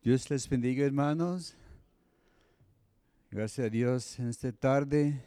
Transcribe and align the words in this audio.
Dios 0.00 0.30
les 0.30 0.48
bendiga, 0.48 0.86
hermanos. 0.86 1.56
Gracias 3.32 3.66
a 3.66 3.68
Dios 3.68 4.18
en 4.20 4.28
esta 4.28 4.52
tarde. 4.52 5.20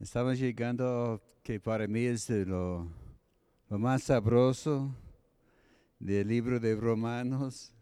Estamos 0.00 0.38
llegando 0.38 1.22
que 1.42 1.60
para 1.60 1.86
mí 1.86 2.06
es 2.06 2.30
lo, 2.30 2.88
lo 3.68 3.78
más 3.78 4.04
sabroso 4.04 4.90
del 5.98 6.28
libro 6.28 6.58
de 6.58 6.74
Romanos. 6.74 7.74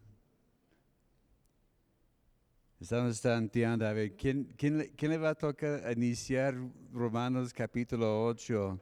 Estamos 2.81 3.21
tanteando 3.21 3.87
a 3.87 3.93
ver 3.93 4.17
quién, 4.17 4.53
quién, 4.57 4.91
quién 4.97 5.11
le 5.11 5.17
va 5.17 5.29
a 5.29 5.35
tocar 5.35 5.89
iniciar 5.95 6.53
Romanos 6.91 7.53
capítulo 7.53 8.25
8. 8.25 8.77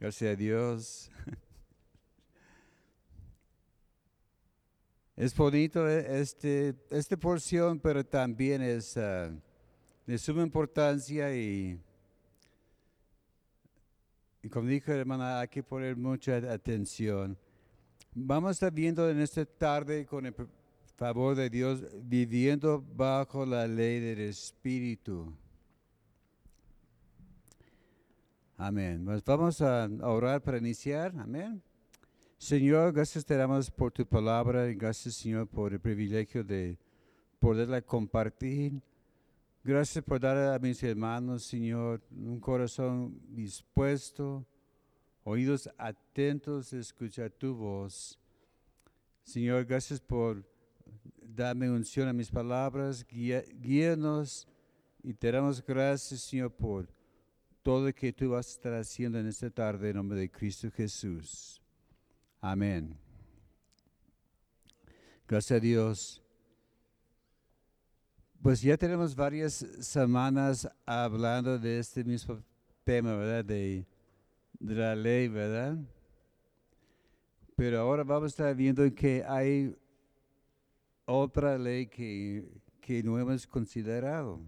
Gracias 0.00 0.32
a 0.32 0.36
Dios. 0.36 1.10
Es 5.20 5.36
bonito 5.36 5.86
eh, 5.86 6.18
este, 6.18 6.74
esta 6.88 7.14
porción, 7.14 7.78
pero 7.78 8.02
también 8.02 8.62
es 8.62 8.96
ah, 8.96 9.30
de 10.06 10.16
suma 10.16 10.42
importancia 10.42 11.36
y, 11.36 11.78
como 14.50 14.66
dijo 14.66 14.90
hermana, 14.90 15.40
hay 15.40 15.48
que 15.48 15.62
poner 15.62 15.94
mucha 15.94 16.36
atención. 16.50 17.36
Vamos 18.14 18.48
a 18.48 18.52
estar 18.52 18.72
viendo 18.72 19.10
en 19.10 19.20
esta 19.20 19.44
tarde, 19.44 20.06
con 20.06 20.24
el 20.24 20.34
favor 20.96 21.36
de 21.36 21.50
Dios, 21.50 21.84
viviendo 22.02 22.82
bajo 22.96 23.44
la 23.44 23.68
ley 23.68 24.00
del 24.00 24.20
Espíritu. 24.20 25.34
Amén. 28.56 29.04
Pues 29.04 29.22
vamos 29.22 29.60
a 29.60 29.86
orar 30.00 30.40
para 30.40 30.56
iniciar. 30.56 31.12
Amén. 31.18 31.62
Señor, 32.40 32.94
gracias 32.94 33.26
te 33.26 33.36
damos 33.36 33.70
por 33.70 33.92
tu 33.92 34.06
palabra 34.06 34.70
y 34.70 34.74
gracias, 34.74 35.14
Señor, 35.16 35.46
por 35.46 35.74
el 35.74 35.78
privilegio 35.78 36.42
de 36.42 36.78
poderla 37.38 37.82
compartir. 37.82 38.80
Gracias 39.62 40.02
por 40.02 40.18
dar 40.18 40.54
a 40.54 40.58
mis 40.58 40.82
hermanos, 40.82 41.44
Señor, 41.44 42.00
un 42.10 42.40
corazón 42.40 43.20
dispuesto, 43.28 44.46
oídos 45.22 45.68
atentos 45.76 46.72
a 46.72 46.78
escuchar 46.78 47.30
tu 47.30 47.54
voz. 47.54 48.18
Señor, 49.22 49.66
gracias 49.66 50.00
por 50.00 50.42
darme 51.22 51.70
unción 51.70 52.08
a 52.08 52.14
mis 52.14 52.30
palabras, 52.30 53.06
guía- 53.06 53.44
guíanos 53.60 54.48
y 55.02 55.12
te 55.12 55.30
damos 55.30 55.62
gracias, 55.62 56.22
Señor, 56.22 56.50
por 56.52 56.88
todo 57.62 57.84
lo 57.88 57.92
que 57.94 58.14
tú 58.14 58.30
vas 58.30 58.46
a 58.46 58.50
estar 58.52 58.72
haciendo 58.72 59.18
en 59.18 59.26
esta 59.26 59.50
tarde 59.50 59.90
en 59.90 59.96
nombre 59.96 60.18
de 60.18 60.30
Cristo 60.30 60.70
Jesús. 60.70 61.60
Amén. 62.40 62.96
Gracias 65.28 65.58
a 65.58 65.60
Dios. 65.60 66.22
Pues 68.40 68.62
ya 68.62 68.78
tenemos 68.78 69.14
varias 69.14 69.66
semanas 69.80 70.66
hablando 70.86 71.58
de 71.58 71.78
este 71.78 72.02
mismo 72.02 72.42
tema, 72.82 73.14
¿verdad? 73.14 73.44
De, 73.44 73.86
la 74.58 74.96
ley, 74.96 75.28
¿verdad? 75.28 75.76
Pero 77.56 77.80
ahora 77.80 78.04
vamos 78.04 78.24
a 78.24 78.28
estar 78.28 78.54
viendo 78.56 78.90
que 78.94 79.22
hay 79.28 79.76
otra 81.04 81.58
ley 81.58 81.86
que, 81.88 82.48
que 82.80 83.02
no 83.02 83.18
hemos 83.18 83.46
considerado. 83.46 84.40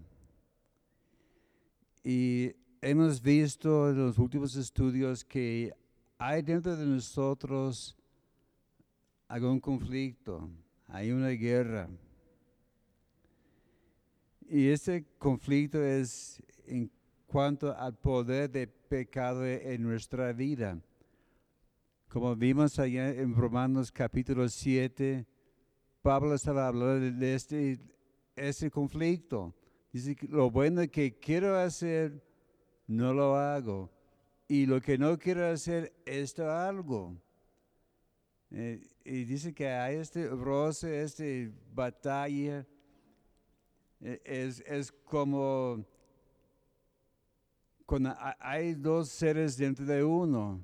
Y 2.03 2.55
hemos 2.81 3.21
visto 3.21 3.91
en 3.91 3.97
los 3.99 4.17
últimos 4.17 4.55
estudios 4.55 5.23
que 5.23 5.71
hay 6.17 6.41
dentro 6.41 6.75
de 6.75 6.85
nosotros 6.85 7.95
algún 9.27 9.59
conflicto, 9.59 10.49
hay 10.87 11.11
una 11.11 11.29
guerra. 11.29 11.89
Y 14.47 14.67
ese 14.67 15.05
conflicto 15.17 15.83
es 15.83 16.41
en 16.65 16.91
cuanto 17.25 17.75
al 17.75 17.95
poder 17.97 18.49
de 18.51 18.67
pecado 18.67 19.45
en 19.45 19.81
nuestra 19.81 20.31
vida. 20.33 20.79
Como 22.09 22.35
vimos 22.35 22.77
allá 22.77 23.09
en 23.09 23.33
Romanos 23.33 23.91
capítulo 23.91 24.47
7, 24.47 25.25
Pablo 26.03 26.35
estaba 26.35 26.67
hablando 26.67 26.99
de- 27.17 27.33
este, 27.33 27.79
este 28.35 28.69
conflicto. 28.69 29.55
Dice 29.91 30.15
lo 30.29 30.51
bueno 30.51 30.81
que 30.91 31.17
quiero 31.17 31.57
hacer, 31.57 32.21
no 32.85 33.13
lo 33.13 33.35
hago. 33.35 33.89
Y 34.47 34.65
lo 34.65 34.81
que 34.81 34.97
no 34.97 35.17
quiero 35.17 35.47
hacer, 35.47 35.93
esto 36.05 36.49
algo. 36.51 37.15
Eh, 38.51 38.81
y 39.03 39.23
dice 39.25 39.53
que 39.53 39.67
hay 39.69 39.95
este 39.97 40.27
roce, 40.29 41.01
este 41.03 41.51
batalla. 41.73 42.65
eh, 44.01 44.21
Es, 44.25 44.59
es 44.67 44.91
como 44.91 45.83
cuando 47.85 48.09
ha- 48.09 48.37
hay 48.39 48.73
dos 48.75 49.09
seres 49.09 49.57
dentro 49.57 49.85
de 49.85 50.03
uno. 50.03 50.61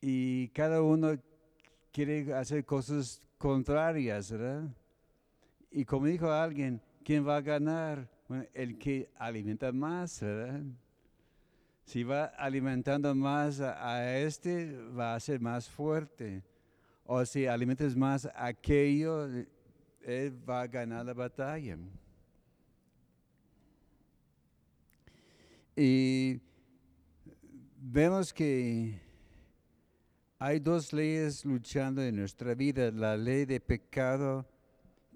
Y 0.00 0.48
cada 0.48 0.82
uno 0.82 1.16
quiere 1.92 2.32
hacer 2.34 2.64
cosas 2.64 3.20
contrarias, 3.38 4.30
¿verdad? 4.32 4.68
Y 5.70 5.84
como 5.84 6.06
dijo 6.06 6.30
alguien, 6.30 6.80
¿quién 7.04 7.26
va 7.26 7.36
a 7.36 7.40
ganar? 7.40 8.08
El 8.54 8.78
que 8.78 9.10
alimenta 9.16 9.72
más, 9.72 10.20
¿verdad? 10.20 10.62
Si 11.84 12.04
va 12.04 12.26
alimentando 12.26 13.14
más 13.14 13.60
a, 13.60 14.16
este, 14.18 14.72
va 14.98 15.14
a 15.14 15.20
ser 15.20 15.40
más 15.40 15.68
fuerte. 15.68 16.42
O 17.04 17.24
si 17.26 17.46
alimentas 17.46 17.96
más 17.96 18.26
a 18.26 18.46
aquello, 18.46 19.28
eh, 19.28 19.48
él 20.02 20.48
va 20.48 20.62
a 20.62 20.66
ganar 20.66 21.04
la 21.04 21.12
batalla. 21.12 21.76
Y 25.76 26.40
vemos 27.78 28.32
que 28.32 29.00
hay 30.38 30.58
dos 30.60 30.92
leyes 30.92 31.44
luchando 31.44 32.02
en 32.02 32.16
nuestra 32.16 32.54
vida. 32.54 32.90
La 32.90 33.16
ley 33.16 33.44
de 33.44 33.60
pecado 33.60 34.46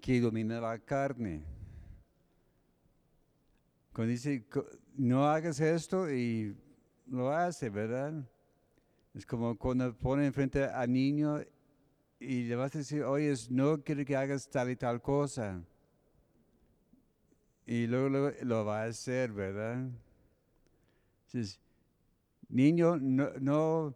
que 0.01 0.21
domina 0.21 0.61
la 0.61 0.79
carne. 0.79 1.43
Cuando 3.93 4.11
dice, 4.13 4.45
"Co- 4.49 4.67
no 4.97 5.27
hagas 5.29 5.61
esto 5.61 6.11
y 6.11 6.57
lo 7.07 7.31
hace, 7.31 7.71
¿verdad? 7.71 8.13
Es 9.15 9.25
como 9.25 9.57
cuando 9.57 9.97
pone 9.97 10.27
enfrente 10.27 10.65
al 10.65 10.93
niño 10.93 11.41
y 12.19 12.45
le 12.45 12.57
vas 12.57 12.75
a 12.75 12.79
decir, 12.79 13.03
oye, 13.03 13.35
no 13.51 13.83
quiero 13.83 14.05
que 14.05 14.17
hagas 14.17 14.49
tal 14.49 14.71
y 14.71 14.77
tal 14.77 15.01
cosa. 15.01 15.63
Y 17.67 17.87
luego, 17.87 18.09
luego 18.09 18.37
lo 18.43 18.65
va 18.65 18.83
a 18.83 18.87
hacer, 18.87 19.33
¿verdad? 19.33 19.89
Dices, 21.25 21.61
niño, 22.49 22.97
no, 22.97 23.31
no, 23.41 23.95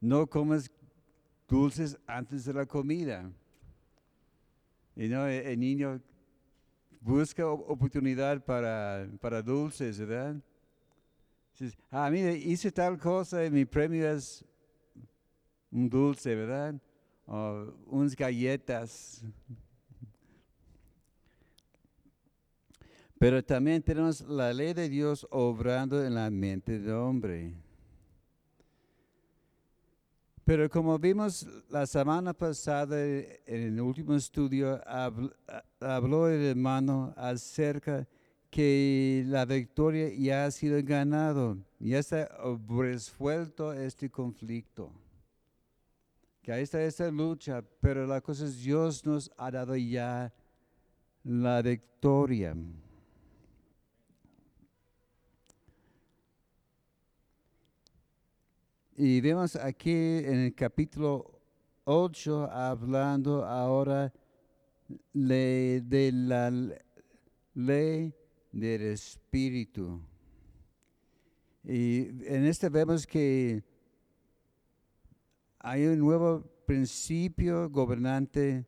no 0.00 0.26
comas 0.26 0.70
dulces 1.48 1.98
antes 2.06 2.44
de 2.44 2.52
la 2.52 2.66
comida. 2.66 3.30
Y 4.94 5.08
no, 5.08 5.26
el 5.26 5.58
niño 5.58 6.00
busca 7.06 7.46
op- 7.46 7.70
oportunidad 7.70 8.44
para, 8.44 9.08
para 9.20 9.40
dulces, 9.40 9.98
¿verdad? 9.98 10.36
Ah, 11.90 12.10
mire, 12.10 12.36
hice 12.36 12.70
tal 12.70 12.98
cosa 12.98 13.44
y 13.44 13.50
mi 13.50 13.64
premio 13.64 14.10
es 14.10 14.44
un 15.70 15.88
dulce, 15.88 16.34
¿verdad? 16.34 16.74
O 17.26 17.72
unas 17.86 18.14
galletas. 18.14 19.24
Pero 23.18 23.42
también 23.42 23.82
tenemos 23.82 24.20
la 24.22 24.52
ley 24.52 24.74
de 24.74 24.88
Dios 24.88 25.26
obrando 25.30 26.04
en 26.04 26.14
la 26.14 26.28
mente 26.30 26.78
del 26.78 26.92
hombre. 26.94 27.54
Pero 30.46 30.70
como 30.70 30.96
vimos 30.96 31.44
la 31.68 31.84
semana 31.88 32.32
pasada 32.32 33.04
en 33.04 33.62
el 33.62 33.80
último 33.80 34.14
estudio, 34.14 34.80
habló 35.80 36.28
el 36.28 36.40
hermano 36.40 37.12
acerca 37.16 38.06
que 38.48 39.24
la 39.26 39.44
victoria 39.44 40.08
ya 40.14 40.44
ha 40.44 40.50
sido 40.52 40.80
ganado, 40.84 41.58
ya 41.80 41.98
está 41.98 42.28
resuelto 42.68 43.72
este 43.72 44.08
conflicto. 44.08 44.92
Que 46.42 46.52
ahí 46.52 46.62
está 46.62 46.80
esta 46.80 47.10
lucha, 47.10 47.64
pero 47.80 48.06
la 48.06 48.20
cosa 48.20 48.44
es 48.44 48.62
Dios 48.62 49.04
nos 49.04 49.28
ha 49.36 49.50
dado 49.50 49.74
ya 49.74 50.32
la 51.24 51.60
victoria. 51.60 52.54
Y 58.98 59.20
vemos 59.20 59.56
aquí 59.56 59.90
en 59.92 60.38
el 60.46 60.54
capítulo 60.54 61.38
8 61.84 62.50
hablando 62.50 63.44
ahora 63.44 64.12
le- 65.12 65.82
de 65.82 66.12
la 66.12 66.50
ley 67.54 68.14
del 68.52 68.82
Espíritu. 68.82 70.00
Y 71.62 72.06
en 72.26 72.46
este 72.46 72.70
vemos 72.70 73.06
que 73.06 73.62
hay 75.58 75.84
un 75.86 75.98
nuevo 75.98 76.42
principio 76.64 77.68
gobernante 77.68 78.64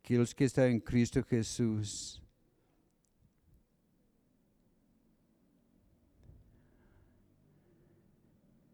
que 0.00 0.16
los 0.16 0.34
que 0.34 0.44
están 0.44 0.68
en 0.70 0.80
Cristo 0.80 1.22
Jesús. 1.22 2.22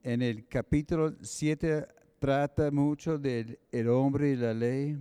En 0.06 0.22
el 0.22 0.46
capítulo 0.46 1.16
7 1.20 1.84
trata 2.20 2.70
mucho 2.70 3.18
del 3.18 3.58
el 3.72 3.88
hombre 3.88 4.30
y 4.30 4.36
la 4.36 4.54
ley. 4.54 4.96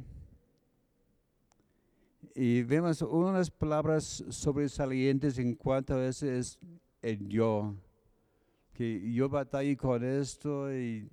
Y 2.34 2.64
vemos 2.64 3.04
unas 3.04 3.52
palabras 3.52 4.24
sobresalientes 4.30 5.38
en 5.38 5.54
cuanto 5.54 5.94
a 5.94 5.98
veces 5.98 6.58
el 7.04 7.28
yo. 7.28 7.76
Que 8.74 9.14
yo 9.14 9.30
batallo 9.30 9.78
con 9.78 10.04
esto 10.04 10.74
y 10.74 11.08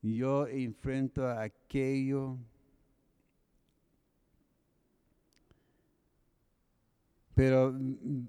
yo 0.00 0.46
enfrento 0.46 1.28
aquello. 1.28 2.38
Pero 7.34 7.74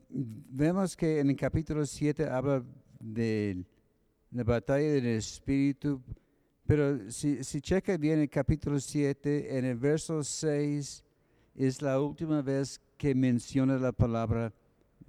vemos 0.09 0.97
que 0.97 1.19
en 1.19 1.29
el 1.29 1.35
capítulo 1.35 1.85
7 1.85 2.27
habla 2.27 2.63
de 2.99 3.63
la 4.35 4.43
batalla 4.43 4.91
del 4.91 5.05
Espíritu. 5.05 6.01
Pero 6.67 7.09
si, 7.09 7.41
si 7.43 7.61
checa 7.61 7.95
bien 7.95 8.19
el 8.19 8.29
capítulo 8.29 8.79
7, 8.79 9.57
en 9.57 9.63
el 9.63 9.77
verso 9.77 10.23
6 10.23 11.03
es 11.55 11.81
la 11.81 12.01
última 12.01 12.41
vez 12.41 12.81
que 12.97 13.15
menciona 13.15 13.77
la 13.77 13.93
palabra 13.93 14.53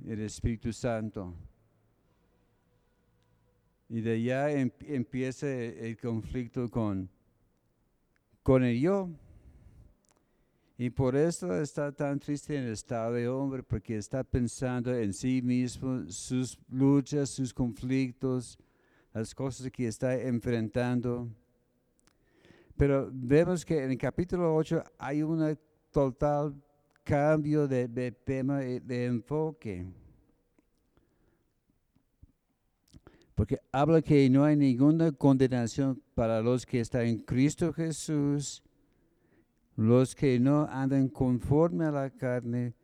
el 0.07 0.21
Espíritu 0.21 0.73
Santo. 0.73 1.35
Y 3.89 4.01
de 4.01 4.13
allá 4.13 4.53
em, 4.53 4.71
empieza 4.87 5.53
el 5.53 5.97
conflicto 5.97 6.71
con, 6.71 7.09
con 8.45 8.63
el 8.63 8.79
yo. 8.79 9.11
Y 10.79 10.91
por 10.91 11.17
eso 11.17 11.61
está 11.61 11.91
tan 11.91 12.21
triste 12.21 12.57
en 12.57 12.65
el 12.65 12.73
estado 12.73 13.15
de 13.15 13.27
hombre, 13.27 13.65
porque 13.65 13.97
está 13.97 14.23
pensando 14.23 14.95
en 14.95 15.13
sí 15.13 15.43
mismo, 15.43 16.05
sus 16.11 16.59
luchas, 16.69 17.31
sus 17.31 17.53
conflictos, 17.53 18.59
las 19.17 19.35
cosas 19.35 19.71
que 19.71 19.87
está 19.87 20.15
enfrentando. 20.21 21.27
Pero 22.77 23.09
vemos 23.11 23.65
que 23.65 23.83
en 23.83 23.93
el 23.93 23.97
capítulo 23.97 24.55
8 24.55 24.85
hay 24.99 25.23
un 25.23 25.59
total 25.91 26.55
cambio 27.03 27.67
de, 27.67 27.89
de 27.89 28.13
tema, 28.13 28.59
de 28.59 29.07
enfoque. 29.07 29.87
Porque 33.35 33.59
habla 33.73 34.03
que 34.03 34.29
no 34.29 34.45
hay 34.45 34.55
ninguna 34.55 35.11
condenación 35.13 36.03
para 36.15 36.43
los 36.43 36.67
que 36.67 36.81
están 36.81 37.07
en 37.07 37.19
Cristo 37.21 37.73
Jesús, 37.73 38.63
los 39.77 40.15
que 40.15 40.39
no 40.39 40.67
andan 40.67 41.09
conforme 41.09 41.87
a 41.87 41.91
la 41.91 42.11
carne, 42.11 42.75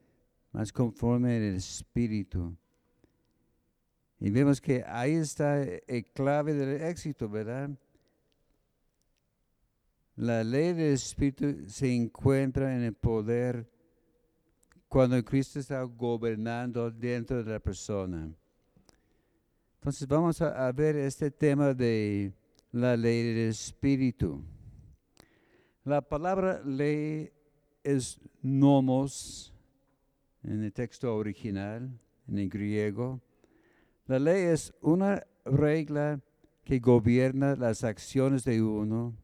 más 0.51 0.73
conforme 0.73 1.37
al 1.37 1.57
Espíritu. 1.57 2.57
Y 4.25 4.31
vemos 4.31 4.61
que 4.61 4.85
ahí 4.87 5.15
está 5.15 5.65
el 5.65 6.07
clave 6.15 6.55
del 6.55 6.81
éxito, 6.81 7.29
¿verdad? 7.29 7.71
La 10.15 10.45
ley 10.45 10.75
del 10.75 10.93
Espíritu 10.93 11.69
se 11.69 11.93
encuentra 11.93 12.73
en 12.73 12.83
el 12.83 12.95
poder 12.95 13.69
cuando 14.87 15.21
Cristo 15.25 15.59
está 15.59 15.83
gobernando 15.83 16.89
dentro 16.89 17.43
de 17.43 17.51
la 17.51 17.59
persona. 17.59 18.33
Entonces 19.81 20.07
vamos 20.07 20.41
a, 20.41 20.71
ver 20.71 20.95
este 20.95 21.33
tema 21.33 21.75
de 21.75 22.33
la 22.71 22.97
ley 22.97 23.25
del 23.25 23.49
Espíritu. 23.49 24.41
La 25.83 26.01
palabra 26.01 26.63
ley 26.65 27.29
es 27.83 28.21
nomos 28.41 29.53
en 30.45 30.63
el 30.63 30.73
texto 30.73 31.13
original, 31.13 31.91
en 32.29 32.39
el 32.39 32.49
griego. 32.49 33.21
La 34.07 34.19
ley 34.19 34.45
es 34.45 34.73
una 34.81 35.25
regla 35.45 36.21
que 36.65 36.79
gobierna 36.79 37.57
las 37.57 37.85
acciones 37.85 38.45
de 38.45 38.63
uno. 38.63 39.15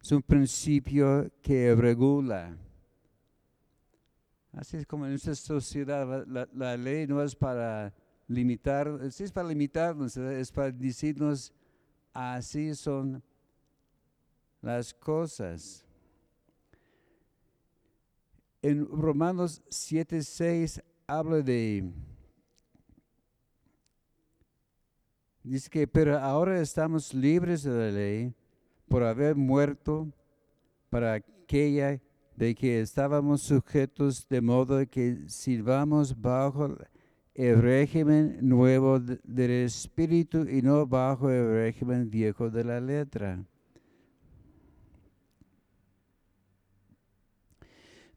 Es 0.00 0.12
un 0.12 0.22
principio 0.22 1.30
que 1.42 1.74
regula. 1.74 2.56
Así 4.52 4.76
es 4.76 4.86
como 4.86 5.06
en 5.06 5.12
esta 5.12 5.34
sociedad, 5.34 6.26
la 6.26 6.76
ley 6.76 7.06
no 7.06 7.22
es 7.22 7.34
para 7.36 7.94
limitar, 8.26 8.88
es 9.02 9.32
para 9.32 9.48
limitarnos, 9.48 10.16
es 10.16 10.52
para 10.52 10.70
decirnos, 10.70 11.52
así 12.12 12.74
son 12.74 13.22
las 14.60 14.92
cosas. 14.94 15.84
En 18.62 18.86
Romanos 18.86 19.62
7:6 19.68 20.82
habla 21.06 21.40
de, 21.42 21.90
dice 25.48 25.70
que, 25.70 25.86
pero 25.86 26.18
ahora 26.18 26.60
estamos 26.60 27.12
libres 27.14 27.62
de 27.62 27.70
la 27.70 27.90
ley 27.90 28.34
por 28.88 29.02
haber 29.02 29.34
muerto 29.34 30.08
para 30.90 31.14
aquella 31.14 32.00
de 32.36 32.54
que 32.54 32.80
estábamos 32.80 33.42
sujetos 33.42 34.28
de 34.28 34.40
modo 34.40 34.86
que 34.88 35.28
sirvamos 35.28 36.18
bajo 36.20 36.76
el 37.34 37.62
régimen 37.62 38.38
nuevo 38.42 39.00
del 39.00 39.50
espíritu 39.50 40.46
y 40.48 40.62
no 40.62 40.86
bajo 40.86 41.30
el 41.30 41.52
régimen 41.52 42.10
viejo 42.10 42.50
de 42.50 42.64
la 42.64 42.80
letra. 42.80 43.44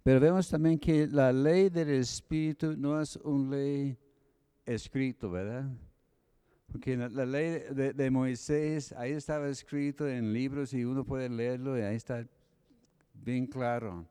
Pero 0.04 0.20
vemos 0.20 0.50
también 0.50 0.80
que 0.80 1.08
la 1.08 1.32
ley 1.32 1.70
del 1.70 1.90
espíritu 1.90 2.76
no 2.76 3.00
es 3.00 3.16
una 3.18 3.56
ley 3.56 3.98
escrito, 4.66 5.30
¿verdad? 5.30 5.70
Porque 6.72 6.96
la, 6.96 7.26
ley 7.26 7.64
de, 7.72 8.12
Moisés, 8.12 8.94
ahí 8.94 9.12
estaba 9.12 9.50
escrito 9.50 10.08
en 10.08 10.32
libros 10.32 10.74
y 10.74 10.86
uno 10.86 11.04
puede 11.04 11.28
leerlo 11.28 11.78
y 11.78 11.82
ahí 11.82 11.96
está 11.96 12.26
bien 13.14 13.46
claro. 13.46 14.08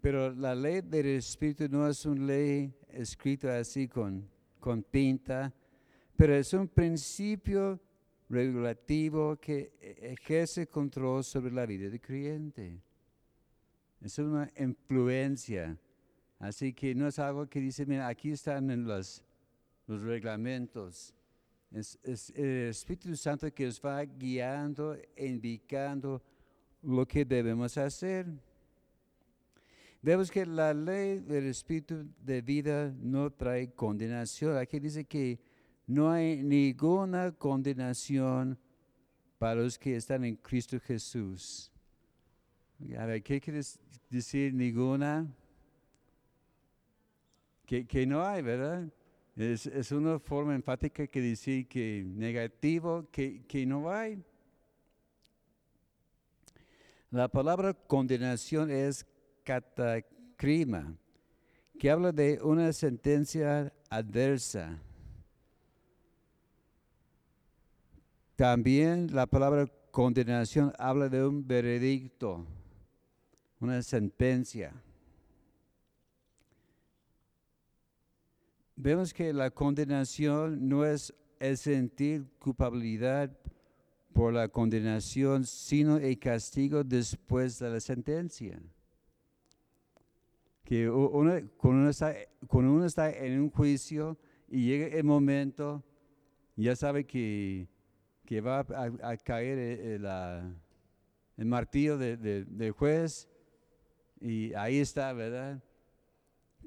Pero 0.00 0.32
la 0.32 0.54
ley 0.54 0.80
del 0.80 1.06
Espíritu 1.06 1.68
no 1.68 1.86
es 1.88 2.04
una 2.06 2.24
ley 2.26 2.74
escrita 2.88 3.58
así 3.58 3.86
con, 3.86 4.26
con 4.60 4.82
pinta, 4.82 5.52
pero 6.16 6.34
es 6.34 6.52
un 6.54 6.68
principio 6.68 7.78
regulativo 8.28 9.36
que 9.36 9.72
ejerce 9.80 10.66
control 10.66 11.22
sobre 11.22 11.52
la 11.52 11.66
vida 11.66 11.88
del 11.88 12.00
creyente. 12.00 12.80
Es 14.00 14.18
una 14.18 14.50
influencia. 14.58 15.78
Así 16.38 16.72
que 16.72 16.94
no 16.94 17.08
es 17.08 17.18
algo 17.18 17.46
que 17.46 17.60
dice, 17.60 17.86
mira, 17.86 18.08
aquí 18.08 18.30
están 18.30 18.84
los, 18.84 19.22
los 19.86 20.02
reglamentos. 20.02 21.13
Es, 21.74 22.30
el 22.36 22.68
Espíritu 22.68 23.16
Santo 23.16 23.52
que 23.52 23.66
os 23.66 23.80
va 23.80 24.04
guiando, 24.04 24.96
indicando 25.16 26.22
lo 26.82 27.06
que 27.06 27.24
debemos 27.24 27.76
hacer. 27.76 28.26
Vemos 30.00 30.30
que 30.30 30.46
la 30.46 30.72
ley 30.72 31.18
del 31.18 31.46
Espíritu 31.46 32.06
de 32.22 32.42
vida 32.42 32.94
no 33.00 33.30
trae 33.30 33.72
condenación. 33.72 34.56
Aquí 34.56 34.78
dice 34.78 35.04
que 35.04 35.40
no 35.86 36.10
hay 36.10 36.42
ninguna 36.42 37.32
condenación 37.32 38.56
para 39.38 39.56
los 39.56 39.76
que 39.76 39.96
están 39.96 40.24
en 40.24 40.36
Cristo 40.36 40.78
Jesús. 40.78 41.72
A 42.98 43.06
ver, 43.06 43.22
¿qué 43.22 43.40
quiere 43.40 43.62
decir 44.10 44.54
ninguna? 44.54 45.26
Que, 47.66 48.06
no 48.06 48.24
hay, 48.24 48.42
¿verdad? 48.42 48.88
Es, 49.36 49.90
una 49.90 50.20
forma 50.20 50.54
enfática 50.54 51.06
que 51.08 51.20
decir 51.20 51.66
que 51.66 52.04
negativo, 52.06 53.08
que, 53.10 53.44
que 53.46 53.66
no 53.66 53.90
hay. 53.90 54.22
La 57.10 57.28
palabra 57.28 57.74
condenación 57.74 58.70
es 58.70 59.04
catacrima, 59.42 60.96
que 61.78 61.90
habla 61.90 62.12
de 62.12 62.38
una 62.42 62.72
sentencia 62.72 63.72
adversa. 63.90 64.78
También 68.36 69.12
la 69.12 69.26
palabra 69.26 69.66
condenación 69.90 70.72
habla 70.78 71.08
de 71.08 71.26
un 71.26 71.46
veredicto, 71.46 72.46
una 73.60 73.82
sentencia. 73.82 74.72
Vemos 78.76 79.12
que 79.14 79.32
la 79.32 79.50
condenación 79.50 80.68
no 80.68 80.84
es 80.84 81.14
el 81.38 81.56
sentir 81.56 82.26
culpabilidad 82.38 83.30
por 84.12 84.32
la 84.32 84.48
condenación, 84.48 85.44
sino 85.44 85.96
el 85.98 86.18
castigo 86.18 86.82
después 86.84 87.58
de 87.58 87.70
la 87.70 87.80
sentencia 87.80 88.60
que 90.64 90.88
uno, 90.88 91.34
cuando, 91.58 91.80
uno 91.82 91.90
está, 91.90 92.14
cuando 92.46 92.72
uno 92.72 92.86
está 92.86 93.10
en 93.10 93.38
un 93.38 93.50
juicio 93.50 94.16
y 94.48 94.64
llega 94.66 94.86
el 94.96 95.04
momento, 95.04 95.84
ya 96.56 96.74
sabe 96.74 97.04
que, 97.04 97.68
que 98.24 98.40
va 98.40 98.60
a, 98.60 99.16
caer 99.18 99.58
eh, 99.58 99.96
eh, 100.02 100.54
el 101.36 101.44
martillo 101.46 101.98
de, 101.98 102.16
de- 102.16 102.44
del 102.46 102.72
juez 102.72 103.28
y 104.20 104.54
ahí 104.54 104.78
está, 104.78 105.12
¿verdad? 105.12 105.62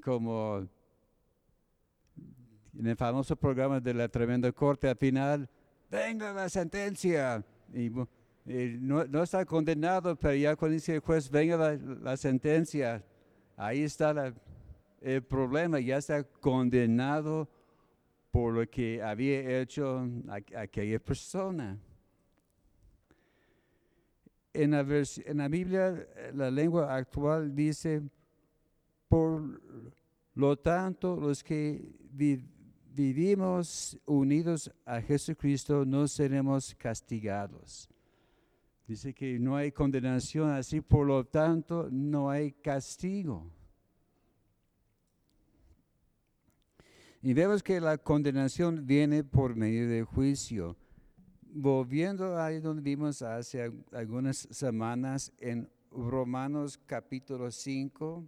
Como 0.00 0.68
en 2.78 2.86
el 2.86 2.96
famoso 2.96 3.34
programa 3.36 3.80
de 3.80 3.92
la 3.92 4.08
tremenda 4.08 4.50
corte, 4.52 4.88
al 4.88 4.96
final, 4.96 5.48
venga 5.90 6.32
la 6.32 6.48
sentencia. 6.48 7.44
Y, 7.74 7.90
no, 8.80 9.04
no 9.04 9.22
está 9.22 9.44
condenado, 9.44 10.16
pero 10.16 10.34
ya 10.34 10.56
cuando 10.56 10.74
dice 10.74 10.94
el 10.94 11.00
juez, 11.00 11.28
venga 11.30 11.76
la, 12.00 12.16
sentencia, 12.16 13.04
ahí 13.56 13.82
está 13.82 14.32
el 15.02 15.22
problema, 15.22 15.80
ya 15.80 15.98
está 15.98 16.22
condenado 16.24 17.48
por 18.30 18.54
lo 18.54 18.68
que 18.70 19.02
había 19.02 19.60
hecho 19.60 19.98
aqu- 20.28 20.56
aquella 20.56 20.98
persona. 20.98 21.78
En 24.54 24.70
la, 24.70 24.80
en 24.80 25.36
la 25.36 25.48
Biblia, 25.48 26.06
la 26.34 26.50
lengua 26.50 26.94
actual 26.96 27.54
dice, 27.54 28.02
por 29.08 29.60
lo 30.34 30.56
tanto, 30.58 31.16
los 31.16 31.44
que 31.44 31.84
vi- 32.12 32.44
vivimos 32.98 33.96
unidos 34.06 34.72
a 34.84 35.00
Jesucristo 35.00 35.84
no 35.84 36.08
seremos 36.08 36.74
castigados. 36.74 37.88
Dice 38.88 39.14
que 39.14 39.38
no 39.38 39.54
hay 39.54 39.70
condenación, 39.70 40.50
así 40.50 40.80
por 40.80 41.06
lo 41.06 41.24
tanto 41.24 41.88
no 41.92 42.28
hay 42.28 42.50
castigo. 42.50 43.48
Y 47.22 47.34
vemos 47.34 47.62
que 47.62 47.80
la 47.80 47.98
condenación 47.98 48.84
viene 48.84 49.22
por 49.22 49.54
medio 49.54 49.88
del 49.88 50.04
juicio. 50.04 50.76
Volviendo 51.42 52.36
ahí 52.40 52.58
donde 52.58 52.82
vimos 52.82 53.22
hace 53.22 53.62
al- 53.62 53.84
algunas 53.92 54.48
semanas 54.50 55.32
en 55.38 55.68
Romanos 55.92 56.80
capítulo 56.84 57.52
5, 57.52 58.24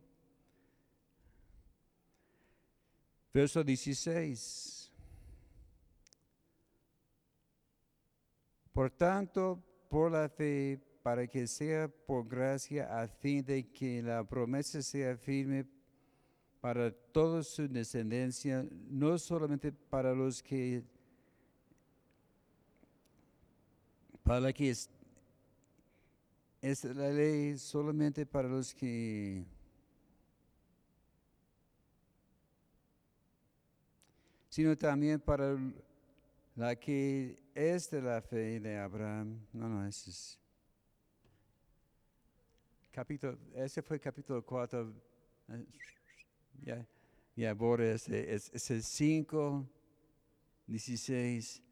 verso 3.32 3.62
16. 3.62 4.90
Por 8.72 8.90
tanto, 8.90 9.62
por 9.88 10.12
la 10.12 10.28
fe, 10.28 10.80
para 11.02 11.26
que 11.26 11.46
sea 11.46 11.88
por 11.88 12.26
gracia, 12.26 13.02
a 13.02 13.08
fin 13.08 13.44
de 13.44 13.68
que 13.70 14.02
la 14.02 14.24
promesa 14.24 14.82
sea 14.82 15.16
firme 15.16 15.66
para 16.60 16.90
toda 16.90 17.42
su 17.42 17.66
descendencia, 17.66 18.66
no 18.88 19.18
solamente 19.18 19.72
para 19.72 20.14
los 20.14 20.42
que, 20.42 20.84
para 24.22 24.52
que 24.52 24.70
es, 24.70 24.90
es 26.60 26.84
la 26.84 27.08
ley 27.10 27.56
solamente 27.56 28.26
para 28.26 28.48
los 28.48 28.74
que 28.74 29.44
sino 34.50 34.76
también 34.76 35.20
para 35.20 35.56
la 36.56 36.76
que 36.76 37.42
es 37.54 37.88
de 37.88 38.02
la 38.02 38.20
fe 38.20 38.60
de 38.60 38.76
Abraham. 38.76 39.40
No, 39.52 39.68
no, 39.68 39.86
ese 39.86 40.10
es 40.10 40.38
capítulo, 42.90 43.38
ese 43.54 43.80
fue 43.80 43.98
capítulo 43.98 44.44
4. 44.44 44.92
Ya, 46.62 46.86
ya 47.34 47.54
borra 47.54 47.92
ese, 47.92 48.34
es, 48.34 48.50
ese 48.52 48.82
5, 48.82 49.66
16. 50.66 51.62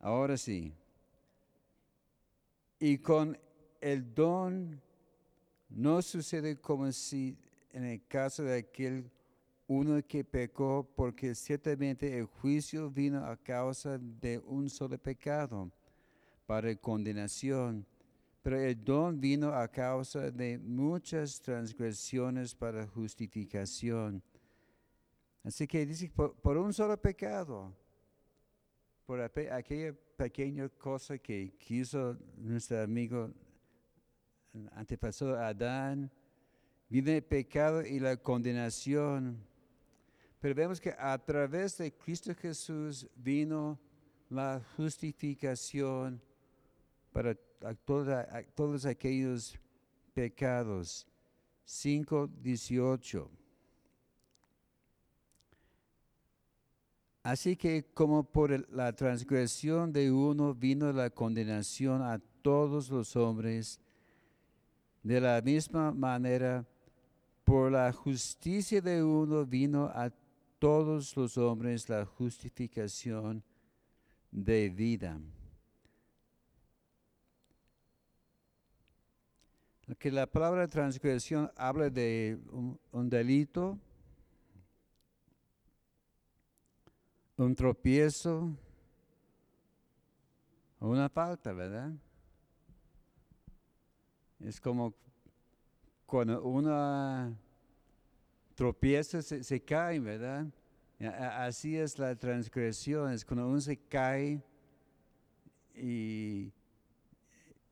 Ahora 0.00 0.36
sí. 0.36 0.74
Y 2.78 2.98
con 2.98 3.38
el 3.80 4.12
don 4.12 4.82
no 5.68 6.02
sucede 6.02 6.60
como 6.60 6.90
si 6.92 7.36
en 7.72 7.84
el 7.84 8.06
caso 8.06 8.42
de 8.42 8.58
aquel 8.58 9.10
uno 9.66 10.00
que 10.06 10.24
pecó, 10.24 10.88
porque 10.94 11.34
ciertamente 11.34 12.18
el 12.18 12.26
juicio 12.26 12.90
vino 12.90 13.24
a 13.24 13.36
causa 13.36 13.98
de 13.98 14.38
un 14.38 14.70
solo 14.70 14.96
pecado 14.96 15.70
para 16.46 16.74
condenación, 16.76 17.84
pero 18.42 18.60
el 18.60 18.84
don 18.84 19.20
vino 19.20 19.52
a 19.52 19.66
causa 19.66 20.30
de 20.30 20.58
muchas 20.58 21.40
transgresiones 21.40 22.54
para 22.54 22.86
justificación. 22.86 24.22
Así 25.42 25.66
que 25.66 25.84
dice, 25.84 26.10
por, 26.10 26.56
un 26.56 26.72
solo 26.72 26.96
pecado, 27.00 27.72
por 29.04 29.20
aquella 29.20 29.94
pequeña 30.16 30.68
cosa 30.68 31.18
que 31.18 31.54
quiso 31.58 32.16
nuestro 32.36 32.82
amigo 32.82 33.32
antepasado 34.72 35.38
Adán, 35.38 36.10
viene 36.88 37.16
el 37.16 37.24
pecado 37.24 37.84
y 37.84 38.00
la 38.00 38.16
condenación. 38.16 39.44
Pero 40.46 40.54
vemos 40.54 40.80
que 40.80 40.94
a 40.96 41.18
través 41.18 41.76
de 41.76 41.92
Cristo 41.92 42.32
Jesús 42.32 43.04
vino 43.16 43.76
la 44.30 44.62
justificación 44.76 46.22
para 47.10 47.34
todos 48.54 48.86
aquellos 48.86 49.58
pecados. 50.14 51.04
5.18. 51.66 53.28
Así 57.24 57.56
que 57.56 57.84
como 57.92 58.22
por 58.22 58.72
la 58.72 58.92
transgresión 58.92 59.92
de 59.92 60.12
uno 60.12 60.54
vino 60.54 60.92
la 60.92 61.10
condenación 61.10 62.02
a 62.02 62.20
todos 62.42 62.88
los 62.88 63.16
hombres, 63.16 63.80
de 65.02 65.20
la 65.20 65.42
misma 65.42 65.90
manera, 65.90 66.64
por 67.44 67.72
la 67.72 67.92
justicia 67.92 68.80
de 68.80 69.02
uno 69.02 69.44
vino 69.44 69.86
a 69.92 70.08
todos 70.58 71.16
los 71.16 71.36
hombres 71.38 71.88
la 71.88 72.04
justificación 72.04 73.42
de 74.30 74.68
vida. 74.70 75.20
Que 79.98 80.10
la 80.10 80.26
palabra 80.26 80.66
transgresión 80.66 81.50
habla 81.56 81.90
de 81.90 82.38
un, 82.50 82.78
un 82.90 83.08
delito, 83.08 83.78
un 87.36 87.54
tropiezo, 87.54 88.56
una 90.80 91.08
falta, 91.08 91.52
¿verdad? 91.52 91.92
Es 94.40 94.60
como 94.60 94.94
cuando 96.04 96.42
uno 96.42 97.36
tropieza, 98.56 99.22
se, 99.22 99.44
se 99.44 99.60
cae, 99.60 100.00
¿verdad? 100.00 100.46
Así 100.98 101.76
es 101.76 101.98
la 101.98 102.16
transgresión, 102.16 103.12
es 103.12 103.24
cuando 103.24 103.46
uno 103.46 103.60
se 103.60 103.76
cae 103.76 104.42
y, 105.74 106.50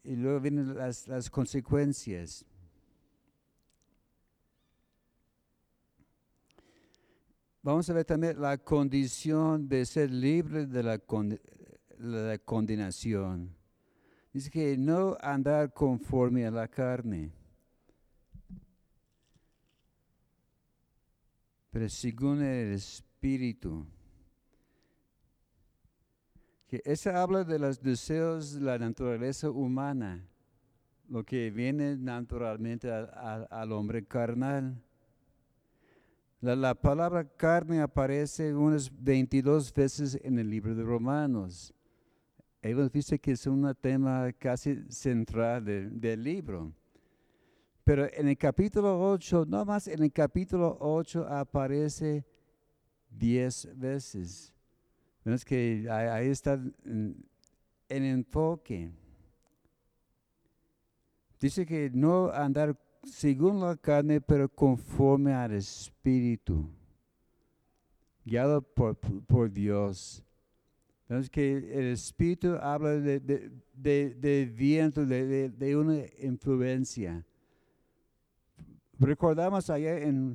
y 0.05 0.15
luego 0.17 0.41
vienen 0.41 0.77
las, 0.77 1.09
las 1.09 1.31
consecuencias. 1.31 2.45
Vamos 7.63 7.89
a 7.89 7.95
ver 7.95 8.05
también 8.05 8.39
la 8.39 8.59
condición 8.59 9.67
de 9.67 9.87
ser 9.87 10.11
libre 10.11 10.67
de 10.67 10.83
la, 10.83 10.99
conde- 10.99 11.41
la 11.97 12.37
condenación. 12.37 13.57
Dice 14.35 14.51
que 14.51 14.77
no 14.77 15.17
andar 15.23 15.73
conforme 15.73 16.45
a 16.45 16.51
la 16.51 16.69
carne, 16.69 17.33
pero 21.75 21.89
según 21.89 22.41
el 22.41 22.75
Espíritu. 22.75 23.85
Que 26.69 26.81
esa 26.85 27.21
habla 27.21 27.43
de 27.43 27.59
los 27.59 27.83
deseos 27.83 28.55
de 28.55 28.61
la 28.61 28.79
naturaleza 28.79 29.51
humana, 29.51 30.25
lo 31.09 31.25
que 31.25 31.51
viene 31.51 31.97
naturalmente 31.97 32.89
al 32.93 33.73
hombre 33.73 34.05
carnal. 34.07 34.81
La, 36.41 36.55
la 36.55 36.77
palabra 36.77 37.25
carne 37.25 37.81
aparece 37.81 38.55
unas 38.55 38.89
22 39.03 39.75
veces 39.75 40.17
en 40.23 40.39
el 40.39 40.49
libro 40.49 40.77
de 40.77 40.85
Romanos. 40.85 41.75
Hemos 42.63 42.93
visto 42.93 43.19
que 43.19 43.33
es 43.33 43.49
un 43.49 43.75
tema 43.81 44.33
casi 44.39 44.77
central 44.91 45.65
de- 45.65 45.91
del 45.91 46.23
libro. 46.23 46.73
Pero 47.85 48.09
en 48.11 48.29
el 48.29 48.39
capítulo 48.39 49.11
8, 49.11 49.45
no 49.47 49.63
más 49.67 49.89
en 49.89 50.03
el 50.03 50.11
capítulo 50.11 50.79
8 50.81 51.27
aparece 51.29 52.25
10 53.11 53.79
veces. 53.79 54.55
Vemos 55.23 55.45
que 55.45 55.87
ahí, 55.91 56.29
está 56.29 56.55
el 56.55 57.15
enfoque. 57.89 58.91
Dice 61.39 61.67
que 61.67 61.91
no 61.93 62.31
andar 62.31 62.75
según 63.03 63.61
la 63.61 63.77
carne, 63.77 64.19
pero 64.19 64.49
conforme 64.49 65.35
al 65.35 65.53
Espíritu, 65.53 66.67
guiado 68.25 68.63
por, 68.63 68.97
por 68.97 69.53
Dios. 69.53 70.25
Vemos 71.07 71.29
que 71.29 71.59
el 71.59 71.93
Espíritu 71.93 72.55
habla 72.55 72.93
de, 72.93 73.21
de, 73.21 73.51
de, 73.75 74.15
de 74.15 74.47
viento, 74.47 75.05
de 75.05 75.77
una 75.77 75.99
influencia. 76.19 77.27
Recordamos 79.05 79.69
allá 79.69 79.99
en 79.99 80.35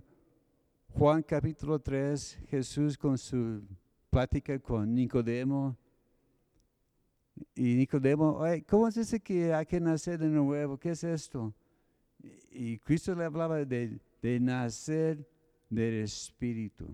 Juan 0.93 1.23
capítulo 1.23 1.79
3, 1.79 2.37
Jesús 2.49 2.99
con 2.99 3.17
su 3.17 3.63
plática 4.11 4.59
con 4.59 4.93
Nicodemo. 4.93 5.75
Y 7.55 7.73
Nicodemo, 7.73 8.43
"Ay, 8.43 8.61
¿cómo 8.61 8.87
es 8.87 8.97
eso 8.97 9.17
que 9.23 9.51
hay 9.55 9.65
que 9.65 9.79
nacer 9.79 10.19
de 10.19 10.27
nuevo? 10.27 10.77
¿Qué 10.77 10.91
es 10.91 11.03
esto? 11.03 11.51
Y 12.51 12.77
Cristo 12.77 13.15
le 13.15 13.23
hablaba 13.25 13.65
de, 13.65 13.99
de 14.21 14.39
nacer 14.39 15.27
del 15.67 16.03
Espíritu. 16.03 16.85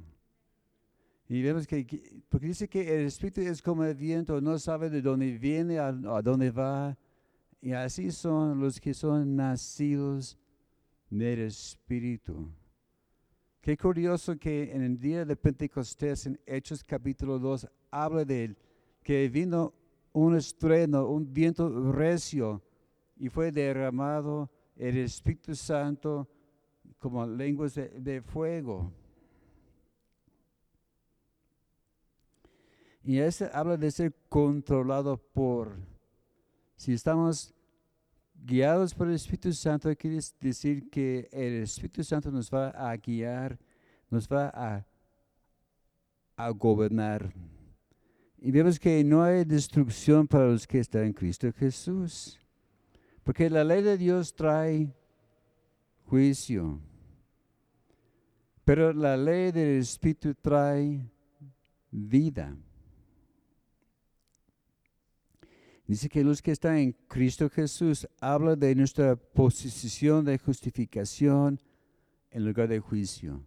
Y 1.27 1.41
vemos 1.41 1.67
que, 1.67 1.85
que- 1.85 2.21
porque 2.29 2.47
dice 2.47 2.69
que 2.69 3.01
el 3.01 3.07
Espíritu 3.07 3.41
es 3.41 3.61
como 3.61 3.83
el 3.83 3.95
viento, 3.95 4.39
no 4.39 4.57
sabe 4.59 4.89
de 4.89 5.01
dónde 5.01 5.37
viene, 5.37 5.77
a 5.79 5.91
dónde 5.91 6.51
va. 6.51 6.97
Y 7.59 7.73
así 7.73 8.11
son 8.11 8.61
los 8.61 8.79
que 8.79 8.93
son 8.93 9.35
nacidos 9.35 10.37
del 11.09 11.41
Espíritu. 11.41 12.49
Qué 13.61 13.75
curioso 13.75 14.37
que 14.37 14.71
en 14.71 14.83
el 14.83 14.99
día 14.99 15.25
de 15.25 15.35
Pentecostés, 15.35 16.27
en 16.27 16.39
Hechos 16.45 16.83
capítulo 16.83 17.39
2, 17.39 17.67
habla 17.89 18.23
de 18.23 18.55
que 19.01 19.27
vino 19.29 19.73
un 20.13 20.35
estruendo, 20.35 21.09
un 21.09 21.33
viento 21.33 21.91
recio, 21.91 22.61
y 23.17 23.29
fue 23.29 23.51
derramado 23.51 24.51
el 24.75 24.97
Espíritu 24.97 25.55
Santo 25.55 26.29
como 26.99 27.25
lenguas 27.25 27.73
de, 27.73 27.89
de 27.89 28.21
fuego. 28.21 28.91
Y 33.03 33.17
este 33.17 33.49
habla 33.51 33.77
de 33.77 33.89
ser 33.89 34.13
controlado 34.29 35.17
por. 35.17 35.75
Si 36.75 36.93
estamos 36.93 37.54
guiados 38.45 38.93
por 38.93 39.07
el 39.07 39.15
Espíritu 39.15 39.51
Santo, 39.53 39.93
quiere 39.95 40.19
decir 40.39 40.89
que 40.89 41.27
el 41.31 41.63
Espíritu 41.63 42.03
Santo 42.03 42.31
nos 42.31 42.49
va 42.51 42.69
a 42.69 42.95
guiar, 42.95 43.57
nos 44.09 44.27
va 44.27 44.85
a, 46.37 46.49
gobernar. 46.51 47.33
Y 48.37 48.51
vemos 48.51 48.77
que 48.77 49.03
no 49.03 49.23
hay 49.23 49.45
destrucción 49.45 50.27
para 50.27 50.47
los 50.47 50.67
que 50.67 50.79
están 50.79 51.05
en 51.05 51.13
Cristo 51.13 51.51
Jesús. 51.57 52.39
Porque 53.23 53.49
la 53.49 53.63
ley 53.63 53.81
de 53.81 53.97
Dios 53.97 54.35
trae 54.35 54.93
juicio. 56.03 56.79
Pero 58.63 58.93
la 58.93 59.17
ley 59.17 59.51
del 59.51 59.79
Espíritu 59.79 60.35
trae 60.35 61.09
vida. 61.89 62.55
Dice 65.87 66.09
que 66.09 66.23
los 66.23 66.41
que 66.41 66.51
están 66.51 66.77
en 66.77 66.91
Cristo 67.07 67.49
Jesús 67.49 68.07
habla 68.19 68.55
de 68.55 68.73
nuestra 68.73 69.15
posición 69.15 70.25
de 70.25 70.37
justificación 70.39 71.59
en 72.31 72.45
lugar 72.45 72.67
de 72.67 72.79
juicio. 72.79 73.45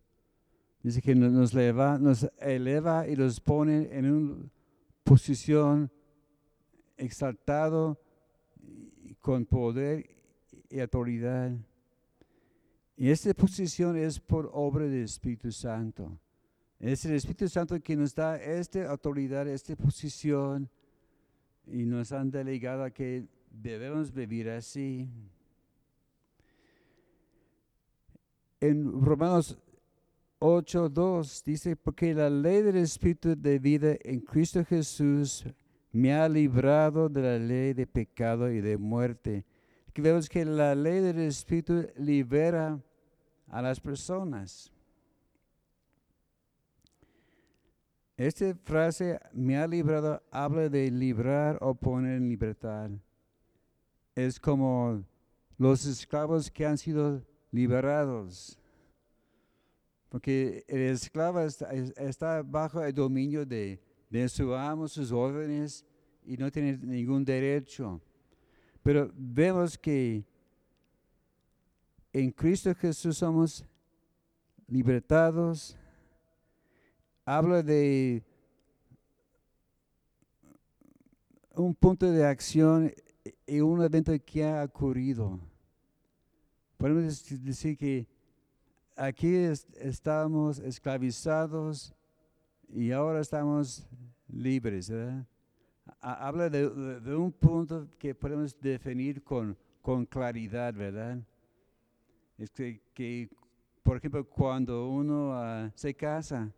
Dice 0.82 1.02
que 1.02 1.14
no- 1.16 1.28
nos 1.30 1.52
eleva, 1.52 3.08
y 3.08 3.16
nos 3.16 3.40
pone 3.40 3.88
en 3.90 4.10
una 4.10 4.50
posición 5.02 5.90
exaltado 6.96 8.00
con 9.20 9.44
poder 9.44 10.08
y 10.70 10.78
autoridad. 10.78 11.52
Y 12.96 13.10
esta 13.10 13.34
posición 13.34 13.96
es 13.96 14.20
por 14.20 14.48
obra 14.52 14.84
del 14.86 15.04
Espíritu 15.04 15.50
Santo. 15.50 16.18
Es 16.78 17.04
el 17.04 17.14
Espíritu 17.14 17.48
Santo 17.48 17.80
que 17.80 17.96
nos 17.96 18.14
da 18.14 18.36
esta 18.36 18.88
autoridad, 18.88 19.48
esta 19.48 19.74
posición, 19.74 20.70
y 21.72 21.84
nos 21.84 22.12
han 22.12 22.30
delegado 22.30 22.84
a 22.84 22.90
que 22.90 23.26
debemos 23.50 24.12
vivir 24.12 24.48
así. 24.50 25.08
En 28.60 29.00
Romanos 29.02 29.58
8:2 30.40 31.42
dice, 31.44 31.76
porque 31.76 32.14
la 32.14 32.30
ley 32.30 32.62
del 32.62 32.76
Espíritu 32.76 33.34
de 33.36 33.58
vida 33.58 33.96
en 34.02 34.20
Cristo 34.20 34.64
Jesús 34.64 35.44
me 35.92 36.12
ha 36.12 36.28
librado 36.28 37.08
de 37.08 37.22
la 37.22 37.38
ley 37.38 37.72
de 37.72 37.86
pecado 37.86 38.50
y 38.50 38.60
de 38.60 38.76
muerte. 38.76 39.44
Vemos 40.00 40.28
que 40.28 40.44
la 40.44 40.76
ley 40.76 41.00
del 41.00 41.18
Espíritu 41.18 41.88
libera 41.96 42.80
a 43.48 43.60
las 43.60 43.80
personas. 43.80 44.72
Esta 48.18 48.52
frase, 48.64 49.16
me 49.32 49.56
ha 49.56 49.66
librado, 49.68 50.20
habla 50.32 50.68
de 50.68 50.90
librar 50.90 51.56
o 51.60 51.72
poner 51.72 52.16
en 52.16 52.28
libertad. 52.28 52.90
Es 54.16 54.40
como 54.40 55.04
los 55.56 55.86
esclavos 55.86 56.50
que 56.50 56.66
han 56.66 56.76
sido 56.76 57.22
liberados. 57.52 58.58
Porque 60.08 60.64
el 60.66 60.80
esclavo 60.80 61.38
está, 61.40 61.70
es- 61.72 61.96
está 61.96 62.42
bajo 62.42 62.82
el 62.82 62.92
dominio 62.92 63.46
de, 63.46 63.80
de 64.10 64.28
su 64.28 64.52
amo, 64.52 64.88
sus 64.88 65.12
órdenes, 65.12 65.86
y 66.26 66.36
no 66.36 66.50
tiene 66.50 66.76
ningún 66.76 67.24
derecho. 67.24 68.00
Pero 68.82 69.12
vemos 69.14 69.78
que 69.78 70.24
en 72.12 72.32
Cristo 72.32 72.74
Jesús 72.74 73.18
somos 73.18 73.64
libertados. 74.66 75.78
Habla 77.30 77.62
de 77.62 78.22
un 81.54 81.74
punto 81.74 82.10
de 82.10 82.24
acción 82.24 82.90
y 83.46 83.60
un 83.60 83.82
evento 83.82 84.12
que 84.24 84.46
ha 84.46 84.64
ocurrido. 84.64 85.38
Podemos 86.78 87.02
dec- 87.04 87.38
decir 87.40 87.76
que 87.76 88.06
aquí 88.96 89.34
es- 89.34 89.66
estábamos 89.74 90.58
esclavizados 90.58 91.92
y 92.70 92.92
ahora 92.92 93.20
estamos 93.20 93.86
libres. 94.26 94.88
¿verdad? 94.88 95.26
Ha- 96.00 96.28
Habla 96.28 96.48
de, 96.48 96.66
un 97.14 97.30
punto 97.30 97.88
que 97.98 98.14
podemos 98.14 98.58
definir 98.58 99.22
con, 99.22 99.54
con 99.82 100.06
claridad, 100.06 100.72
¿verdad? 100.72 101.18
Es 102.38 102.48
que, 102.52 102.80
que, 102.94 103.28
por 103.82 103.98
ejemplo, 103.98 104.26
cuando 104.26 104.88
uno 104.88 105.34
ah, 105.34 105.70
se 105.74 105.92
casa, 105.92 106.50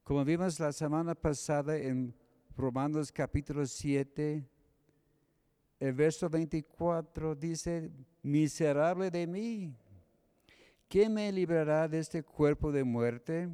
Como 0.08 0.24
vimos 0.24 0.58
la 0.58 0.72
semana 0.72 1.13
pasada 1.13 1.76
en 1.76 2.15
Romanos 2.56 3.12
capítulo 3.12 3.65
7, 3.65 4.41
el 5.82 5.93
verso 5.93 6.30
24 6.30 7.36
dice, 7.36 7.91
miserable 8.24 9.12
de 9.12 9.28
mí, 9.28 9.76
¿quién 10.88 11.13
me 11.13 11.30
librará 11.30 11.89
de 11.89 12.00
este 12.00 12.24
cuerpo 12.24 12.72
de 12.72 12.86
muerte? 12.86 13.50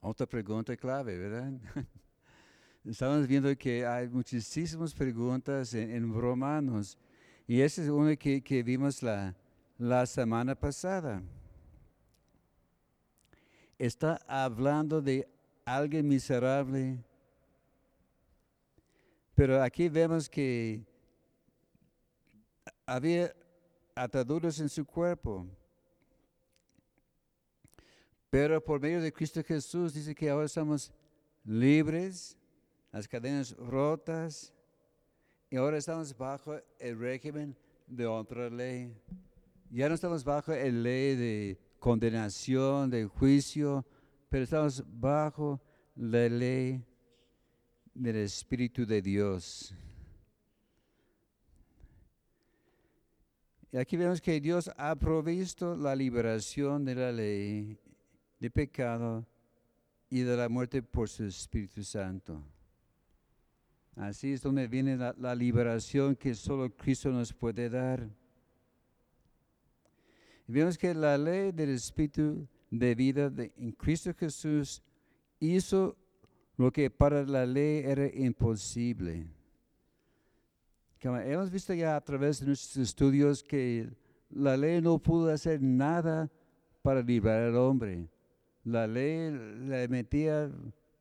Otra 0.00 0.26
pregunta 0.26 0.76
clave, 0.76 1.16
¿verdad? 1.16 1.52
Estamos 2.84 3.28
viendo 3.28 3.56
que 3.56 3.86
hay 3.86 4.08
muchísimas 4.08 4.92
preguntas 4.92 5.72
en, 5.72 6.12
Romanos 6.12 6.98
y 7.46 7.60
esa 7.60 7.80
es 7.80 7.88
una 7.88 8.16
que, 8.16 8.42
que 8.42 8.64
vimos 8.64 9.04
la, 9.04 9.36
la 9.78 10.04
semana 10.04 10.56
pasada. 10.56 11.22
Está 13.78 14.20
hablando 14.26 15.02
de 15.02 15.28
alguien 15.64 16.08
miserable. 16.08 16.98
Pero 19.34 19.62
aquí 19.62 19.88
vemos 19.88 20.28
que 20.28 20.82
había 22.86 23.34
ataduras 23.94 24.58
en 24.60 24.68
su 24.68 24.84
cuerpo. 24.84 25.46
Pero 28.30 28.62
por 28.62 28.80
medio 28.80 29.00
de 29.00 29.12
Cristo 29.12 29.42
Jesús 29.42 29.92
dice 29.92 30.14
que 30.14 30.30
ahora 30.30 30.48
somos 30.48 30.92
libres, 31.44 32.36
las 32.92 33.06
cadenas 33.06 33.54
rotas, 33.56 34.52
y 35.50 35.56
ahora 35.56 35.78
estamos 35.78 36.16
bajo 36.16 36.58
el 36.78 36.98
régimen 36.98 37.56
de 37.86 38.06
otra 38.06 38.50
ley. 38.50 38.94
Ya 39.70 39.88
no 39.88 39.94
estamos 39.94 40.24
bajo 40.24 40.52
el 40.52 40.82
ley 40.82 41.14
de 41.14 41.65
condenación, 41.78 42.90
de 42.90 43.04
juicio, 43.04 43.84
pero 44.28 44.44
estamos 44.44 44.84
bajo 44.86 45.60
la 45.94 46.28
ley 46.28 46.82
del 47.94 48.16
Espíritu 48.16 48.84
de 48.84 49.00
Dios. 49.00 49.74
Y 53.72 53.78
aquí 53.78 53.96
vemos 53.96 54.20
que 54.20 54.40
Dios 54.40 54.70
ha 54.76 54.94
provisto 54.94 55.76
la 55.76 55.94
liberación 55.94 56.84
de 56.84 56.94
la 56.94 57.12
ley 57.12 57.78
de 58.38 58.50
pecado 58.50 59.26
y 60.08 60.20
de 60.20 60.36
la 60.36 60.48
muerte 60.48 60.82
por 60.82 61.08
su 61.08 61.24
Espíritu 61.24 61.82
Santo. 61.82 62.42
Así 63.96 64.32
es 64.32 64.42
donde 64.42 64.68
viene 64.68 64.96
la, 64.96 65.14
la 65.18 65.34
liberación 65.34 66.14
que 66.14 66.34
solo 66.34 66.70
Cristo 66.76 67.10
nos 67.10 67.32
puede 67.32 67.68
dar. 67.68 68.08
Vemos 70.46 70.78
que 70.78 70.94
la 70.94 71.18
ley 71.18 71.52
del 71.52 71.70
Espíritu 71.70 72.46
de 72.70 72.94
vida 72.94 73.32
en 73.56 73.72
Cristo 73.72 74.12
Jesús 74.14 74.82
hizo 75.40 75.96
lo 76.56 76.72
que 76.72 76.90
para 76.90 77.24
la 77.24 77.44
ley 77.44 77.82
era 77.84 78.06
imposible. 78.14 79.26
Como 81.02 81.18
hemos 81.18 81.50
visto 81.50 81.74
ya 81.74 81.96
a 81.96 82.00
través 82.00 82.40
de 82.40 82.46
nuestros 82.46 82.76
estudios 82.76 83.42
que 83.42 83.88
la 84.30 84.56
ley 84.56 84.80
no 84.80 84.98
pudo 84.98 85.30
hacer 85.30 85.60
nada 85.60 86.30
para 86.82 87.02
liberar 87.02 87.48
al 87.48 87.56
hombre. 87.56 88.08
La 88.64 88.86
ley 88.86 89.30
le 89.30 89.88
metía 89.88 90.50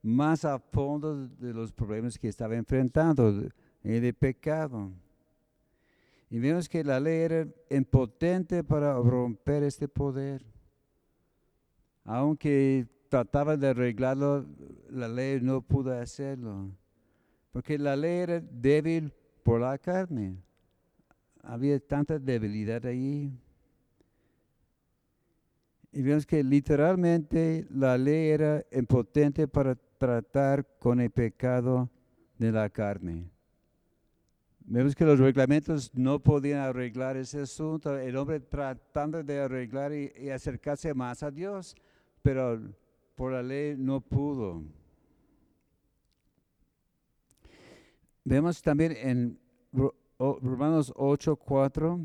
más 0.01 0.45
a 0.45 0.59
fondo 0.59 1.27
de 1.27 1.53
los 1.53 1.71
problemas 1.71 2.17
que 2.17 2.27
estaba 2.27 2.55
enfrentando, 2.55 3.31
de, 3.83 4.01
de 4.01 4.13
pecado. 4.13 4.91
Y 6.29 6.39
vemos 6.39 6.67
que 6.67 6.83
la 6.83 6.99
ley 6.99 7.21
era 7.21 7.47
impotente 7.69 8.63
para 8.63 8.93
romper 8.95 9.63
este 9.63 9.87
poder 9.87 10.43
aunque 12.05 12.87
trataba 13.09 13.57
de 13.57 13.69
arreglarlo, 13.69 14.45
la 14.89 15.07
ley 15.07 15.41
no 15.41 15.61
pudo 15.61 15.91
hacerlo. 15.99 16.71
Porque 17.51 17.79
la 17.79 17.95
ley 17.95 18.19
era 18.19 18.39
débil 18.39 19.11
por 19.43 19.61
la 19.61 19.77
carne. 19.77 20.37
Había 21.41 21.79
tanta 21.79 22.19
debilidad 22.19 22.85
ahí. 22.85 23.31
Y 25.91 26.01
vemos 26.01 26.25
que 26.25 26.43
literalmente 26.43 27.65
la 27.71 27.97
ley 27.97 28.29
era 28.29 28.63
impotente 28.71 29.47
para 29.47 29.75
tratar 29.75 30.67
con 30.77 30.99
el 30.99 31.09
pecado 31.09 31.89
de 32.37 32.51
la 32.51 32.69
carne. 32.69 33.31
Vemos 34.67 34.95
que 34.95 35.05
los 35.05 35.19
reglamentos 35.19 35.91
no 35.93 36.19
podían 36.19 36.59
arreglar 36.59 37.17
ese 37.17 37.41
asunto. 37.41 37.97
El 37.97 38.17
hombre 38.17 38.39
tratando 38.39 39.23
de 39.23 39.39
arreglar 39.39 39.93
y 39.93 40.29
acercarse 40.29 40.93
más 40.93 41.23
a 41.23 41.31
Dios 41.31 41.75
pero 42.25 42.59
por 43.13 43.33
la 43.33 43.43
ley 43.43 43.75
no 43.77 44.01
pudo. 44.01 44.63
Vemos 48.23 48.59
también 48.63 48.93
en 48.97 49.39
Romanos 50.17 50.91
8, 50.95 51.35
4, 51.35 51.99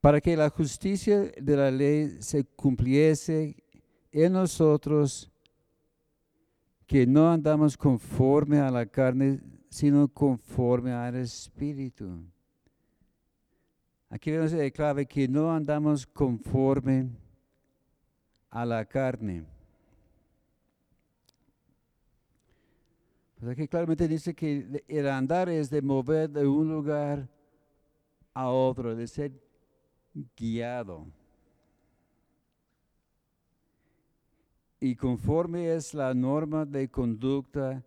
para 0.00 0.20
que 0.20 0.36
la 0.36 0.50
justicia 0.50 1.32
de 1.36 1.56
la 1.56 1.68
ley 1.72 2.18
se 2.20 2.44
cumpliese 2.44 3.56
en 4.12 4.34
nosotros, 4.34 5.28
que 6.86 7.04
no 7.04 7.28
andamos 7.28 7.76
conforme 7.76 8.60
a 8.60 8.70
la 8.70 8.86
carne, 8.86 9.40
sino 9.72 10.06
conforme 10.06 10.92
al 10.92 11.16
Espíritu. 11.16 12.22
Aquí 14.10 14.30
vemos 14.30 14.52
la 14.52 14.70
clave 14.70 15.06
que 15.06 15.26
no 15.26 15.50
andamos 15.50 16.06
conforme 16.06 17.08
a 18.50 18.66
la 18.66 18.84
carne. 18.84 19.46
Pues 23.38 23.50
aquí 23.50 23.66
claramente 23.66 24.06
dice 24.06 24.34
que 24.34 24.84
el 24.86 25.08
andar 25.08 25.48
es 25.48 25.70
de 25.70 25.80
mover 25.80 26.28
de 26.28 26.46
un 26.46 26.68
lugar 26.68 27.26
a 28.34 28.50
otro, 28.50 28.94
de 28.94 29.06
ser 29.06 29.32
guiado. 30.36 31.06
Y 34.78 34.94
conforme 34.96 35.74
es 35.74 35.94
la 35.94 36.12
norma 36.12 36.66
de 36.66 36.90
conducta 36.90 37.82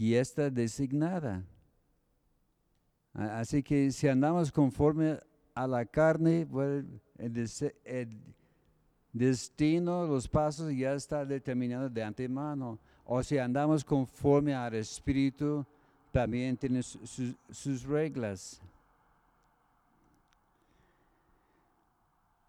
que 0.00 0.18
está 0.18 0.48
designada. 0.48 1.44
Así 3.12 3.62
que 3.62 3.90
si 3.92 4.08
andamos 4.08 4.50
conforme 4.50 5.20
a 5.54 5.66
la 5.66 5.84
carne, 5.84 6.48
el, 7.18 8.08
destino, 9.12 10.06
los 10.06 10.26
pasos 10.26 10.74
ya 10.74 10.94
está 10.94 11.26
determinado 11.26 11.90
de 11.90 12.02
antemano. 12.02 12.78
O 13.04 13.22
si 13.22 13.36
andamos 13.36 13.84
conforme 13.84 14.54
al 14.54 14.74
Espíritu, 14.74 15.66
también 16.10 16.56
tiene 16.56 16.82
sus 16.82 17.82
reglas. 17.84 18.58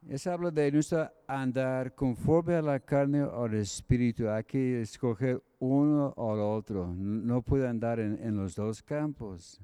Es 0.08 0.26
habla 0.28 0.52
de 0.52 0.72
nuestro 0.72 1.10
andar 1.28 1.94
conforme 1.94 2.56
a 2.56 2.62
la 2.62 2.80
carne 2.80 3.24
o 3.24 3.44
al 3.44 3.54
espíritu. 3.54 4.28
Hay 4.30 4.44
que 4.44 4.82
escoger 4.82 5.42
uno 5.60 6.14
o 6.18 6.34
el 6.34 6.42
otro. 6.42 6.94
No 6.94 7.42
puede 7.42 7.68
andar 7.68 8.00
en, 8.00 8.18
en, 8.22 8.36
los 8.36 8.56
dos 8.56 8.82
campos. 8.82 9.62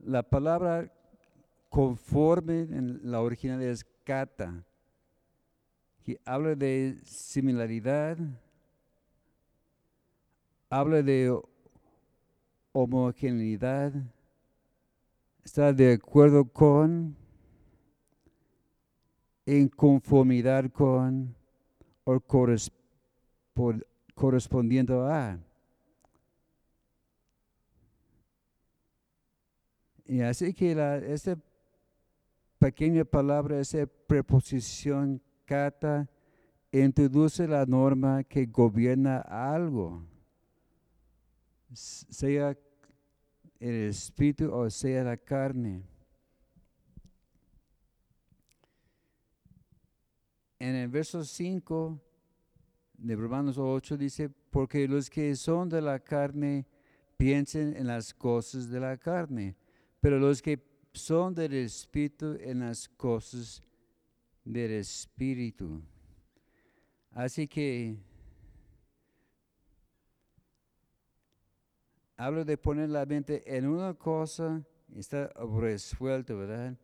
La 0.00 0.22
palabra 0.22 0.92
conforme 1.68 2.62
en 2.62 3.00
la 3.04 3.20
original 3.20 3.62
es 3.62 3.86
kata 4.04 4.64
que 6.02 6.20
habla 6.24 6.54
de 6.54 6.98
similaridad, 7.04 8.18
habla 10.68 11.02
de 11.02 11.38
homogeneidad, 12.72 13.92
está 15.44 15.72
de 15.72 15.92
acuerdo 15.92 16.44
con, 16.44 17.16
en 19.46 19.68
conformidad 19.68 20.70
con 20.70 21.34
o 22.04 22.20
correspondiendo 24.14 25.06
a. 25.06 25.38
Y 30.04 30.20
así 30.20 30.52
que 30.52 30.74
la, 30.74 30.98
esta 30.98 31.38
pequeña 32.58 33.04
palabra, 33.04 33.58
esa 33.58 33.86
preposición 34.06 35.20
Cata 35.44 36.08
introduce 36.70 37.46
la 37.46 37.66
norma 37.66 38.22
que 38.24 38.46
gobierna 38.46 39.18
algo, 39.18 40.04
sea 41.72 42.56
el 43.58 43.74
espíritu 43.88 44.52
o 44.52 44.68
sea 44.70 45.04
la 45.04 45.16
carne. 45.16 45.82
En 50.62 50.76
el 50.76 50.86
verso 50.86 51.24
5 51.24 52.00
de 52.98 53.16
Romanos 53.16 53.58
8 53.58 53.96
dice, 53.96 54.28
porque 54.28 54.86
los 54.86 55.10
que 55.10 55.34
son 55.34 55.68
de 55.68 55.82
la 55.82 55.98
carne 55.98 56.68
piensen 57.16 57.74
en 57.76 57.88
las 57.88 58.14
cosas 58.14 58.70
de 58.70 58.78
la 58.78 58.96
carne, 58.96 59.56
pero 60.00 60.20
los 60.20 60.40
que 60.40 60.62
son 60.92 61.34
del 61.34 61.54
espíritu 61.54 62.36
en 62.38 62.60
las 62.60 62.88
cosas 62.88 63.60
del 64.44 64.70
Espíritu. 64.70 65.82
Así 67.10 67.48
que 67.48 67.96
hablo 72.16 72.44
de 72.44 72.56
poner 72.56 72.88
la 72.88 73.04
mente 73.04 73.42
en 73.52 73.66
una 73.66 73.94
cosa 73.94 74.62
y 74.94 75.00
está 75.00 75.26
resuelto, 75.60 76.38
¿verdad? 76.38 76.76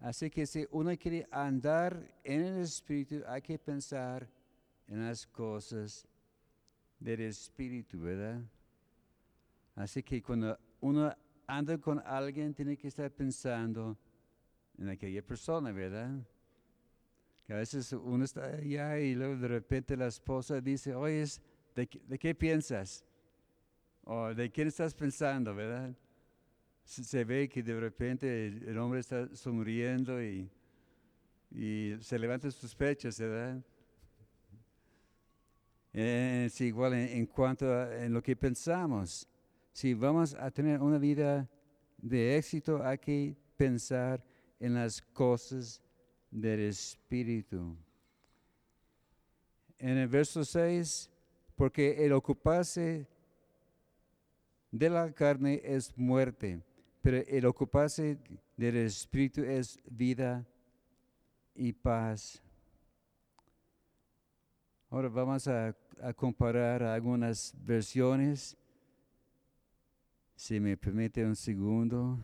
Así 0.00 0.30
que 0.30 0.46
si 0.46 0.66
uno 0.70 0.96
quiere 0.98 1.26
andar 1.30 2.14
en 2.22 2.42
el 2.42 2.58
Espíritu, 2.62 3.22
hay 3.26 3.40
que 3.40 3.58
pensar 3.58 4.28
en 4.86 5.06
las 5.06 5.26
cosas 5.26 6.06
del 6.98 7.22
Espíritu, 7.22 8.00
¿verdad? 8.00 8.42
Así 9.74 10.02
que 10.02 10.22
cuando 10.22 10.58
uno 10.80 11.14
anda 11.46 11.78
con 11.78 12.00
alguien, 12.04 12.54
tiene 12.54 12.76
que 12.76 12.88
estar 12.88 13.10
pensando 13.10 13.96
en 14.78 14.88
aquella 14.88 15.22
persona, 15.22 15.72
¿verdad? 15.72 16.10
Que 17.46 17.52
a 17.52 17.56
veces 17.56 17.92
uno 17.92 18.24
está 18.24 18.44
allá 18.44 18.98
y 18.98 19.14
luego 19.14 19.36
de 19.36 19.48
repente 19.48 19.96
la 19.96 20.06
esposa 20.06 20.60
dice, 20.60 20.94
oye, 20.94 21.24
¿de, 21.74 21.88
¿de 22.06 22.18
qué 22.18 22.34
piensas? 22.34 23.04
O 24.04 24.34
¿de 24.34 24.50
quién 24.50 24.68
estás 24.68 24.94
pensando, 24.94 25.54
verdad? 25.54 25.94
Se 26.84 27.24
ve 27.24 27.48
que 27.48 27.62
de 27.62 27.80
repente 27.80 28.46
el 28.46 28.78
hombre 28.78 29.00
está 29.00 29.34
sonriendo 29.34 30.22
y, 30.22 30.50
y 31.50 31.94
se 32.00 32.18
levanta 32.18 32.50
sus 32.50 32.74
pechos, 32.74 33.18
¿verdad? 33.18 33.62
Es 35.94 36.60
igual 36.60 36.94
en, 36.94 37.24
cuanto 37.26 37.72
a 37.72 38.04
en 38.04 38.12
lo 38.12 38.20
que 38.20 38.34
pensamos. 38.34 39.28
Si 39.72 39.94
vamos 39.94 40.34
a 40.34 40.50
tener 40.50 40.80
una 40.80 40.98
vida 40.98 41.48
de 41.98 42.36
éxito, 42.36 42.82
hay 42.84 42.98
que 42.98 43.36
pensar 43.56 44.22
en 44.58 44.74
las 44.74 45.00
cosas 45.00 45.80
del 46.32 46.60
Espíritu. 46.60 47.76
En 49.78 49.96
el 49.98 50.08
verso 50.08 50.44
6, 50.44 51.08
porque 51.54 52.04
el 52.04 52.12
ocuparse 52.12 53.06
de 54.72 54.90
la 54.90 55.12
carne 55.12 55.60
es 55.62 55.96
muerte, 55.96 56.60
pero 57.04 57.18
el 57.18 57.44
ocuparse 57.44 58.18
del 58.56 58.76
Espíritu 58.78 59.42
es 59.42 59.78
vida 59.84 60.42
y 61.54 61.70
paz. 61.70 62.42
Ahora 64.88 65.10
vamos 65.10 65.46
a, 65.46 65.76
comparar 66.16 66.82
algunas 66.82 67.54
versiones. 67.58 68.56
Si 70.34 70.58
me 70.58 70.78
permite 70.78 71.22
un 71.26 71.36
segundo. 71.36 72.18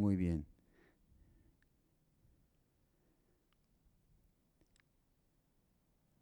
Muy 0.00 0.16
bien. 0.16 0.46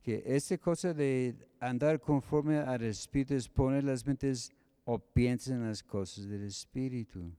que 0.03 0.23
esa 0.25 0.57
cosa 0.59 0.95
de 0.95 1.37
andar 1.61 2.01
conforme 2.01 2.57
al 2.59 2.83
Espíritu 2.83 3.35
es 3.35 3.47
poner 3.47 3.85
las 3.85 4.05
mentes 4.07 4.51
o 4.85 4.99
piensa 4.99 5.53
en 5.53 5.69
las 5.69 5.83
cosas 5.83 6.27
del 6.27 6.45
Espíritu. 6.45 7.31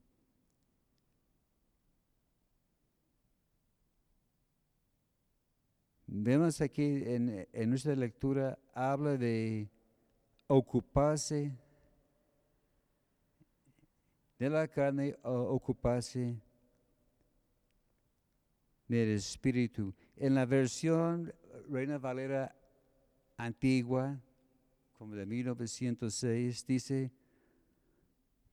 Vemos 6.05 6.61
aquí 6.61 7.03
en, 7.05 7.47
en 7.51 7.69
nuestra 7.69 7.95
lectura, 7.95 8.57
habla 8.73 9.17
de 9.17 9.67
ocuparse 10.47 11.51
de 14.39 14.49
la 14.49 14.67
carne 14.69 15.17
o 15.21 15.53
ocuparse 15.53 16.41
del 18.87 19.09
Espíritu. 19.09 19.93
En 20.15 20.33
la 20.33 20.45
versión 20.45 21.33
Reina 21.69 21.97
Valera 21.97 22.55
antigua, 23.37 24.17
como 24.97 25.15
de 25.15 25.25
1906, 25.25 26.65
dice, 26.65 27.11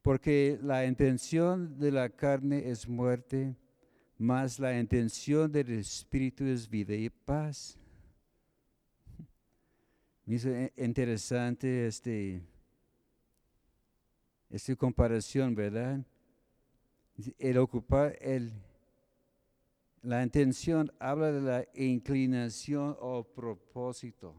porque 0.02 0.58
la 0.60 0.84
intención 0.84 1.78
de 1.78 1.92
la 1.92 2.08
carne 2.08 2.68
es 2.68 2.88
muerte, 2.88 3.56
mas 4.18 4.58
la 4.58 4.78
intención 4.78 5.50
del 5.50 5.70
Espíritu 5.70 6.44
es 6.44 6.68
vida 6.68 6.94
y 6.94 7.10
paz. 7.10 7.78
Me 10.26 10.34
hizo 10.34 10.50
interesante 10.76 11.86
este, 11.86 12.42
esta 14.50 14.76
comparación, 14.76 15.54
¿verdad? 15.54 16.04
El 17.38 17.58
ocupar, 17.58 18.16
el, 18.20 18.52
la 20.02 20.22
intención 20.22 20.92
habla 20.98 21.32
de 21.32 21.40
la 21.40 21.68
inclinación 21.74 22.96
o 23.00 23.24
propósito 23.24 24.34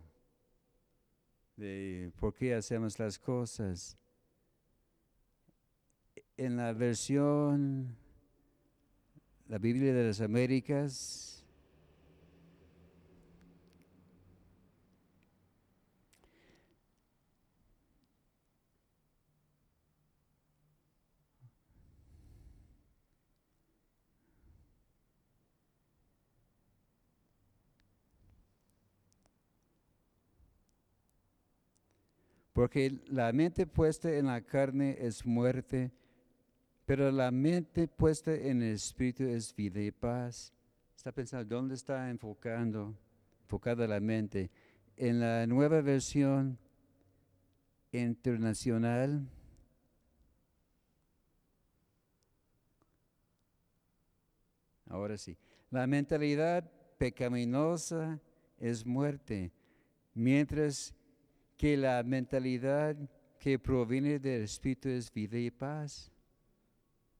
de 1.57 2.11
por 2.19 2.33
qué 2.33 2.53
hacemos 2.53 2.97
las 2.99 3.17
cosas. 3.19 3.97
En 6.37 6.55
la 6.55 6.71
versión, 6.71 7.97
la 9.47 9.57
Biblia 9.57 9.93
de 9.93 10.07
las 10.07 10.21
Américas, 10.21 11.36
Porque 32.57 32.99
la 33.09 33.31
mente 33.33 33.67
puesta 33.67 34.11
en 34.11 34.25
la 34.25 34.41
carne 34.41 34.97
es 34.99 35.23
muerte, 35.23 35.91
pero 36.87 37.11
la 37.11 37.29
mente 37.29 37.87
puesta 37.87 38.33
en 38.33 38.63
el 38.63 38.73
espíritu 38.73 39.25
es 39.25 39.55
vida 39.55 39.79
y 39.79 39.91
paz. 39.91 40.51
Está 40.95 41.11
pensando, 41.11 41.55
¿dónde 41.55 41.75
está 41.75 42.09
enfocando, 42.09 42.97
enfocada 43.43 43.85
la 43.85 43.99
mente? 43.99 44.49
En 44.95 45.19
la 45.19 45.45
nueva 45.45 45.81
versión 45.81 46.57
internacional, 47.91 49.29
ahora 54.87 55.15
sí, 55.19 55.37
la 55.69 55.85
mentalidad 55.85 56.67
pecaminosa 56.97 58.19
es 58.57 58.83
muerte, 58.83 59.51
mientras 60.15 60.96
que 61.57 61.75
la 61.75 62.03
mentalidad 62.03 62.95
que 63.39 63.57
proviene 63.57 64.19
del 64.19 64.43
Espíritu 64.43 64.89
es 64.89 65.11
vida 65.11 65.37
y 65.37 65.49
paz. 65.49 66.11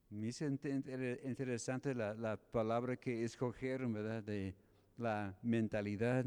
Me 0.10 0.30
es 0.30 0.42
interesante 0.42 1.94
la, 1.94 2.38
palabra 2.52 2.96
que 2.96 3.24
escogieron, 3.24 3.92
¿verdad? 3.92 4.24
De 4.24 4.56
la 4.98 5.36
mentalidad. 5.42 6.26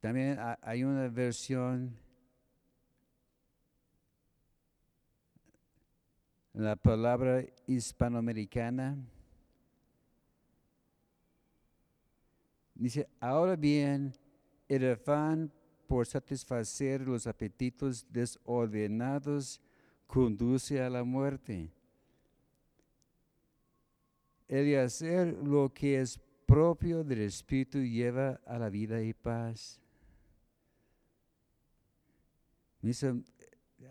También 0.00 0.38
hay 0.62 0.82
una 0.82 1.08
versión, 1.08 1.96
la 6.52 6.74
palabra 6.74 7.44
hispanoamericana, 7.66 8.96
Dice, 12.80 13.06
ahora 13.20 13.56
bien, 13.56 14.10
el 14.66 14.90
afán 14.92 15.52
por 15.86 16.06
satisfacer 16.06 17.02
los 17.02 17.26
apetitos 17.26 18.06
desordenados 18.10 19.60
conduce 20.06 20.80
a 20.80 20.88
la 20.88 21.04
muerte. 21.04 21.70
El 24.48 24.78
hacer 24.78 25.34
lo 25.44 25.70
que 25.74 26.00
es 26.00 26.18
propio 26.46 27.04
del 27.04 27.20
Espíritu 27.20 27.80
lleva 27.80 28.40
a 28.46 28.58
la 28.58 28.70
vida 28.70 29.02
y 29.02 29.12
paz. 29.12 29.78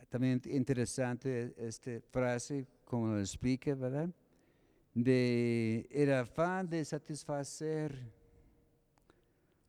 También 0.10 0.42
interesante 0.46 1.54
esta 1.58 1.92
frase, 2.10 2.66
como 2.86 3.06
lo 3.06 3.20
explica, 3.20 3.76
¿verdad? 3.76 4.10
De 4.96 5.88
el 5.92 6.12
afán 6.12 6.68
de 6.68 6.84
satisfacer 6.84 8.18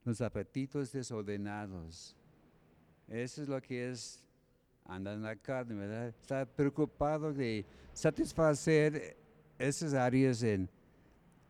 los 0.04 0.20
apetitos 0.20 0.92
desordenados. 0.92 2.16
Eso 3.08 3.42
es 3.42 3.48
lo 3.48 3.60
que 3.60 3.90
es 3.90 4.22
andar 4.84 5.14
en 5.14 5.22
la 5.22 5.36
carne, 5.36 5.74
¿verdad? 5.74 6.08
Está 6.08 6.46
preocupado 6.46 7.32
de 7.32 7.64
satisfacer 7.92 9.16
esas 9.58 9.94
áreas 9.94 10.42
en 10.42 10.68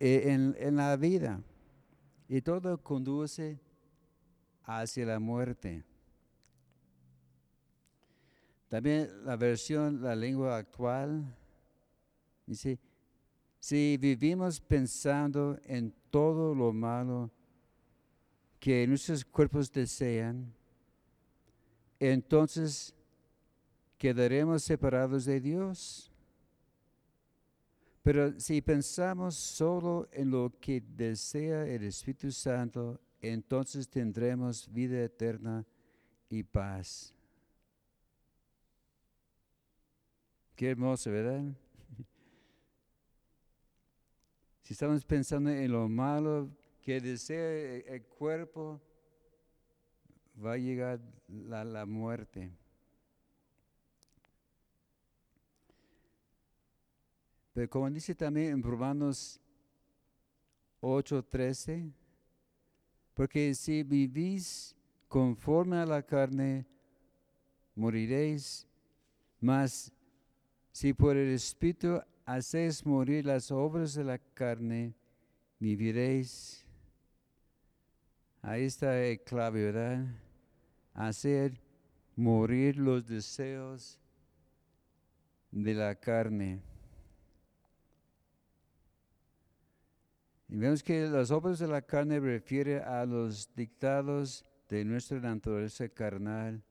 eh, 0.03 0.33
en, 0.33 0.57
en 0.59 0.77
la 0.77 0.97
vida. 0.97 1.43
Y 2.27 2.41
todo 2.41 2.83
conduce 2.83 3.61
hacia 4.65 5.05
la 5.05 5.19
muerte. 5.19 5.85
También 8.69 9.11
la 9.27 9.37
versión, 9.37 10.01
la 10.01 10.17
lengua 10.17 10.57
actual, 10.57 11.37
dice, 12.47 12.79
si 13.59 13.99
vivimos 13.99 14.59
pensando 14.59 15.59
en 15.65 15.93
todo 16.11 16.55
lo 16.55 16.73
malo 16.73 17.31
que 18.61 18.87
nuestros 18.87 19.25
cuerpos 19.25 19.73
desean, 19.73 20.53
entonces 21.99 22.95
quedaremos 23.97 24.63
separados 24.63 25.25
de 25.25 25.41
Dios. 25.41 26.13
Pero 28.03 28.39
si 28.39 28.61
pensamos 28.61 29.35
solo 29.35 30.09
en 30.13 30.31
lo 30.31 30.53
que 30.61 30.81
desea 30.81 31.67
el 31.67 31.85
Espíritu 31.85 32.31
Santo, 32.31 33.01
entonces 33.21 33.89
tendremos 33.89 34.71
vida 34.71 35.03
eterna 35.03 35.67
y 36.29 36.43
paz. 36.43 37.15
Qué 40.55 40.71
hermoso, 40.71 41.11
¿verdad? 41.11 41.43
Si 44.63 44.75
estamos 44.75 45.05
pensando 45.05 45.51
en 45.51 45.73
lo 45.73 45.89
malo 45.89 46.49
que 46.83 47.01
desea 47.01 47.77
el 47.95 48.03
cuerpo, 48.03 48.81
va 50.43 50.53
a 50.53 50.57
llegar 50.57 51.01
la, 51.29 51.65
la 51.65 51.87
muerte. 51.87 52.51
Pero 57.53 57.69
como 57.69 57.91
dice 57.91 58.15
también 58.15 58.53
en 58.53 58.63
Romanos 58.63 59.41
8:13, 60.81 61.93
porque 63.15 63.55
si 63.55 63.83
vivís 63.83 64.75
conforme 65.09 65.77
a 65.77 65.87
la 65.87 66.03
carne, 66.03 66.65
moriréis, 67.75 68.67
mas 69.41 69.93
si 70.73 70.95
por 70.95 71.17
el 71.17 71.35
Espíritu 71.35 72.01
hacéis 72.25 72.87
morir 72.87 73.27
las 73.27 73.51
obras 73.51 73.95
de 73.95 74.05
la 74.05 74.19
carne, 74.19 74.95
viviréis. 75.59 76.65
Ahí 78.43 78.65
está 78.65 79.03
el 79.03 79.21
clave, 79.21 79.65
¿verdad? 79.65 80.07
Hacer 80.95 81.61
morir 82.17 82.77
los 82.77 83.07
deseos 83.07 83.99
de 85.51 85.75
la 85.75 85.95
carne. 85.95 86.63
Y 90.49 90.57
vemos 90.57 90.83
que 90.83 91.07
las 91.07 91.31
obras 91.31 91.59
de 91.59 91.69
la 91.69 91.83
carne 91.83 92.19
refiere 92.19 92.81
a 92.81 93.05
los 93.05 93.55
dictados 93.55 94.45
de 94.69 94.85
nuestra 94.85 95.21
naturaleza 95.21 95.89
carnal 95.89 96.63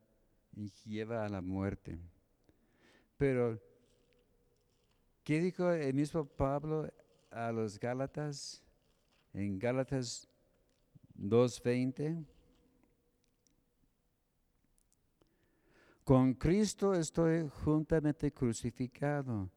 y 0.56 0.70
lleva 0.86 1.26
a 1.26 1.30
la 1.30 1.42
muerte. 1.42 1.98
Pero 3.18 3.60
¿Qué 5.30 5.40
dijo 5.40 5.72
el 5.72 5.94
mismo 5.94 6.26
Pablo 6.26 6.92
a 7.30 7.52
los 7.52 7.80
Gálatas? 7.80 8.64
En 9.32 9.60
Gálatas 9.60 10.28
2.20. 11.20 12.26
Con 16.04 16.34
Cristo 16.34 16.94
estoy 16.96 17.48
juntamente 17.64 18.32
crucificado. 18.32 19.50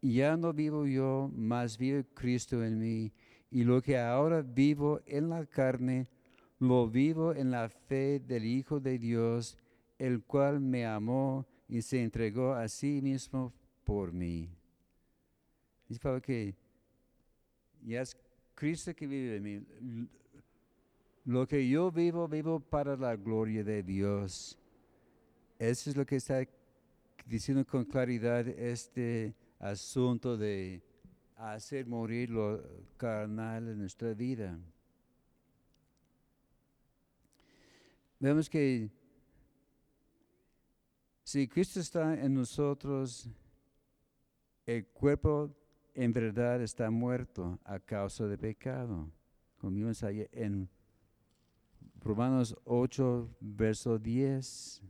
Y 0.00 0.14
ya 0.14 0.36
no 0.36 0.52
vivo 0.52 0.86
yo, 0.86 1.30
mas 1.34 1.76
vive 1.76 2.06
Cristo 2.14 2.64
en 2.64 2.78
mí. 2.78 3.12
Y 3.50 3.64
lo 3.64 3.82
que 3.82 3.98
ahora 3.98 4.42
vivo 4.42 5.00
en 5.06 5.28
la 5.28 5.44
carne, 5.44 6.06
lo 6.60 6.88
vivo 6.88 7.34
en 7.34 7.50
la 7.50 7.68
fe 7.68 8.20
del 8.20 8.44
Hijo 8.44 8.78
de 8.80 8.98
Dios, 8.98 9.58
el 9.98 10.22
cual 10.22 10.60
me 10.60 10.86
amó 10.86 11.46
y 11.68 11.82
se 11.82 12.02
entregó 12.02 12.54
a 12.54 12.68
sí 12.68 13.02
mismo 13.02 13.52
por 13.84 14.12
mí. 14.12 14.48
Dice 15.88 16.00
Pablo 16.00 16.20
que 16.22 16.54
ya 17.82 18.02
es 18.02 18.16
Cristo 18.54 18.94
que 18.94 19.06
vive 19.06 19.36
en 19.36 19.42
mí. 19.42 20.08
Lo 21.28 21.46
que 21.46 21.68
yo 21.68 21.92
vivo, 21.92 22.26
vivo 22.26 22.58
para 22.58 22.96
la 22.96 23.14
gloria 23.14 23.62
de 23.62 23.82
Dios. 23.82 24.58
Eso 25.58 25.90
es 25.90 25.94
lo 25.94 26.06
que 26.06 26.16
está 26.16 26.42
diciendo 27.26 27.66
con 27.66 27.84
claridad 27.84 28.48
este 28.48 29.34
asunto 29.58 30.38
de 30.38 30.82
hacer 31.36 31.84
morir 31.86 32.30
lo 32.30 32.62
carnal 32.96 33.68
en 33.68 33.78
nuestra 33.78 34.14
vida. 34.14 34.58
Vemos 38.18 38.48
que 38.48 38.90
si 41.24 41.46
Cristo 41.46 41.80
está 41.80 42.14
en 42.14 42.32
nosotros, 42.32 43.28
el 44.64 44.86
cuerpo 44.86 45.54
en 45.92 46.10
verdad 46.10 46.62
está 46.62 46.90
muerto 46.90 47.58
a 47.64 47.78
causa 47.78 48.26
de 48.26 48.38
pecado. 48.38 49.12
Como 49.58 49.76
vimos 49.76 50.02
ahí 50.02 50.26
en 50.32 50.70
Romanos 52.02 52.56
8, 52.64 53.28
verso 53.40 53.98
10. 53.98 54.82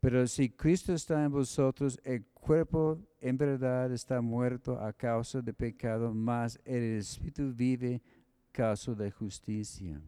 Pero 0.00 0.26
si 0.26 0.48
Cristo 0.48 0.94
está 0.94 1.22
en 1.24 1.30
vosotros, 1.30 2.00
el 2.04 2.24
cuerpo 2.26 2.98
en 3.20 3.36
verdad 3.36 3.92
está 3.92 4.20
muerto 4.20 4.80
a 4.80 4.92
causa 4.92 5.42
de 5.42 5.52
pecado, 5.52 6.14
mas 6.14 6.58
el 6.64 6.98
Espíritu 6.98 7.52
vive 7.54 7.96
a 7.96 8.52
causa 8.52 8.94
de 8.94 9.10
justicia. 9.10 10.00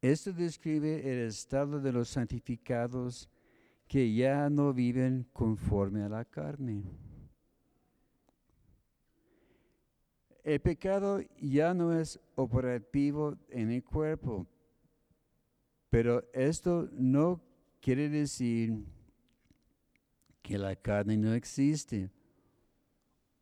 Esto 0.00 0.32
describe 0.32 1.00
el 1.00 1.26
estado 1.26 1.80
de 1.80 1.92
los 1.92 2.08
santificados 2.08 3.28
que 3.86 4.14
ya 4.14 4.48
no 4.48 4.72
viven 4.72 5.26
conforme 5.32 6.02
a 6.02 6.08
la 6.08 6.24
carne. 6.24 6.84
El 10.46 10.60
pecado 10.60 11.20
ya 11.40 11.74
no 11.74 11.92
es 11.92 12.20
operativo 12.36 13.36
en 13.48 13.72
el 13.72 13.82
cuerpo, 13.82 14.46
pero 15.90 16.22
esto 16.32 16.88
no 16.92 17.42
quiere 17.80 18.08
decir 18.08 18.86
que 20.42 20.56
la 20.56 20.76
carne 20.76 21.16
no 21.16 21.34
existe 21.34 22.12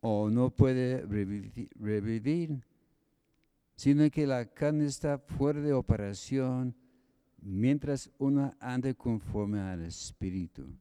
o 0.01 0.31
no 0.31 0.49
puede 0.49 1.05
revivir, 1.05 2.65
sino 3.75 4.09
que 4.09 4.25
la 4.25 4.47
carne 4.47 4.85
está 4.85 5.19
fuera 5.19 5.61
de 5.61 5.73
operación 5.73 6.75
mientras 7.39 8.09
uno 8.17 8.51
ande 8.59 8.95
conforme 8.95 9.59
al 9.59 9.83
Espíritu. 9.83 10.75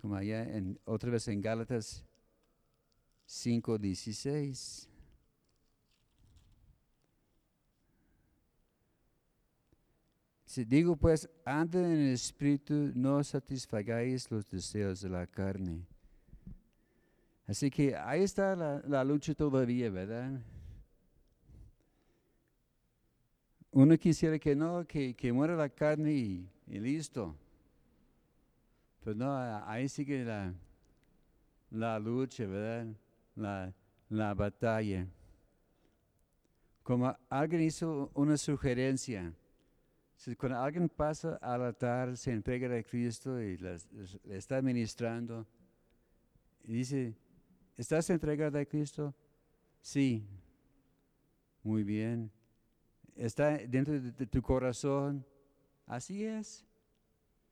Como 0.00 0.14
allá 0.14 0.44
en, 0.44 0.78
otra 0.84 1.10
vez 1.10 1.26
en 1.26 1.40
Gálatas 1.40 2.06
5:16. 3.26 4.88
Si 10.44 10.64
digo 10.64 10.94
pues, 10.94 11.28
anden 11.44 11.84
en 11.84 11.98
el 11.98 12.14
Espíritu, 12.14 12.92
no 12.94 13.24
satisfagáis 13.24 14.30
los 14.30 14.48
deseos 14.48 15.00
de 15.00 15.08
la 15.08 15.26
carne. 15.26 15.84
Así 17.46 17.70
que 17.70 17.96
ahí 17.96 18.22
está 18.22 18.54
la, 18.54 18.80
la 18.86 19.02
lucha 19.02 19.34
todavía, 19.34 19.90
¿verdad? 19.90 20.40
Uno 23.72 23.98
quisiera 23.98 24.38
que 24.38 24.54
no, 24.54 24.86
que, 24.86 25.14
que 25.14 25.32
muera 25.32 25.56
la 25.56 25.68
carne 25.68 26.12
y, 26.12 26.48
listo. 26.68 27.36
Pero 29.02 29.16
no, 29.16 29.36
ahí 29.66 29.88
sigue 29.88 30.24
la, 30.24 30.54
la 31.72 31.98
lucha, 31.98 32.46
¿verdad? 32.46 32.94
La, 33.34 33.72
la 34.08 34.34
batalla. 34.34 35.06
Como 36.82 37.16
alguien 37.28 37.62
hizo 37.62 38.10
una 38.14 38.36
sugerencia, 38.36 39.32
cuando 40.38 40.58
alguien 40.58 40.88
pasa 40.88 41.36
al 41.42 41.62
altar, 41.62 42.16
se 42.16 42.32
entrega 42.32 42.74
a 42.76 42.82
Cristo 42.82 43.40
y 43.40 43.56
le 43.56 43.76
está 44.36 44.60
ministrando, 44.62 45.46
y 46.64 46.74
dice, 46.74 47.14
¿estás 47.76 48.08
entregado 48.10 48.58
a 48.58 48.64
Cristo? 48.64 49.14
Sí. 49.80 50.26
Muy 51.62 51.82
bien 51.82 52.30
está 53.16 53.58
dentro 53.58 54.00
de, 54.00 54.26
tu 54.26 54.42
corazón. 54.42 55.24
Así 55.86 56.24
es. 56.24 56.64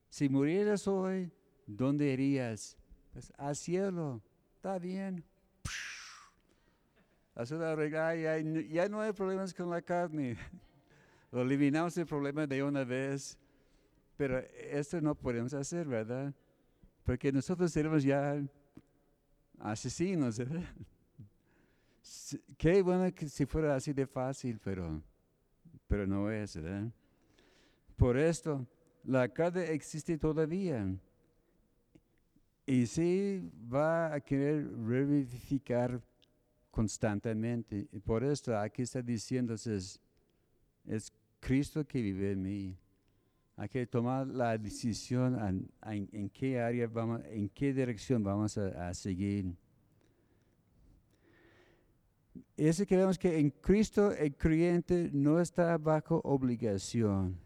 Si 0.08 0.28
murieras 0.28 0.86
hoy, 0.86 1.30
¿dónde 1.66 2.12
irías? 2.12 2.76
Pues 3.12 3.32
al 3.36 3.56
cielo. 3.56 4.22
Está 4.56 4.78
bien. 4.78 5.24
Ya, 7.34 8.38
ya 8.38 8.88
no 8.88 9.00
hay 9.00 9.12
problemas 9.12 9.54
con 9.54 9.70
la 9.70 9.80
carne. 9.80 10.36
Eliminamos 11.32 11.96
el 11.96 12.06
problema 12.06 12.46
de 12.46 12.62
una 12.62 12.84
vez. 12.84 13.38
Pero 14.16 14.38
esto 14.38 15.00
no 15.00 15.14
podemos 15.14 15.54
hacer, 15.54 15.86
¿verdad? 15.86 16.32
Porque 17.02 17.32
nosotros 17.32 17.72
tenemos 17.72 18.02
ya 18.02 18.40
asesinos. 19.58 20.38
¿verdad? 20.38 20.62
Qué 22.58 22.82
bueno 22.82 23.12
que 23.14 23.28
si 23.28 23.46
fuera 23.46 23.74
así 23.74 23.92
de 23.92 24.06
fácil, 24.06 24.60
pero, 24.62 25.02
pero 25.86 26.06
no 26.06 26.30
es, 26.30 26.56
¿verdad? 26.56 26.92
Por 27.96 28.16
esto, 28.16 28.66
la 29.04 29.28
carne 29.28 29.72
existe 29.72 30.18
todavía. 30.18 30.86
Y 32.66 32.86
sí 32.86 33.50
va 33.72 34.14
a 34.14 34.20
querer 34.20 34.70
revivificar 34.86 36.00
constantemente. 36.70 37.88
Y 37.92 37.98
por 37.98 38.24
esto 38.24 38.56
aquí 38.56 38.82
está 38.82 39.02
diciendo, 39.02 39.54
es, 39.54 40.00
es 40.86 41.12
Cristo 41.40 41.84
que 41.84 42.00
vive 42.00 42.32
en 42.32 42.42
mí. 42.42 42.76
Hay 43.56 43.68
que 43.68 43.86
tomar 43.86 44.26
la 44.26 44.56
decisión 44.56 45.68
en, 45.84 46.30
qué 46.30 46.60
área 46.60 46.86
vamos, 46.86 47.20
en 47.26 47.48
qué 47.48 47.72
dirección 47.72 48.22
vamos 48.22 48.56
a, 48.56 48.94
seguir. 48.94 49.54
Es 52.56 52.84
que 52.86 52.96
vemos 52.96 53.18
que 53.18 53.38
en 53.38 53.50
Cristo 53.50 54.10
el 54.12 54.34
creyente 54.34 55.10
no 55.12 55.38
está 55.38 55.76
bajo 55.76 56.20
obligación, 56.24 57.38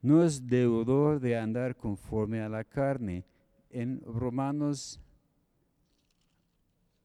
no 0.00 0.22
es 0.22 0.46
deudor 0.46 1.18
de 1.18 1.36
andar 1.36 1.76
conforme 1.76 2.40
a 2.40 2.48
la 2.48 2.62
carne. 2.62 3.24
En 3.70 4.00
Romanos 4.04 5.00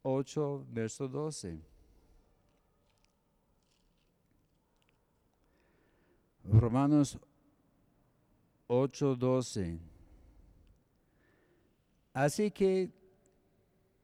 8, 0.02 0.66
verso 0.72 1.08
12. 1.08 1.60
Romanos 6.44 7.20
8:12. 8.68 9.80
Así 12.14 12.50
que, 12.52 12.92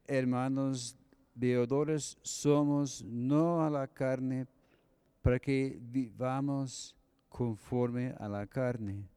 hermanos 0.08 0.98
deudores, 1.34 2.18
somos 2.22 3.04
no 3.04 3.64
a 3.64 3.70
la 3.70 3.88
carne 3.88 4.48
para 5.22 5.40
que 5.40 5.80
vivamos 5.82 6.96
conforme 7.30 8.14
a 8.20 8.28
la 8.28 8.46
carne. 8.46 9.08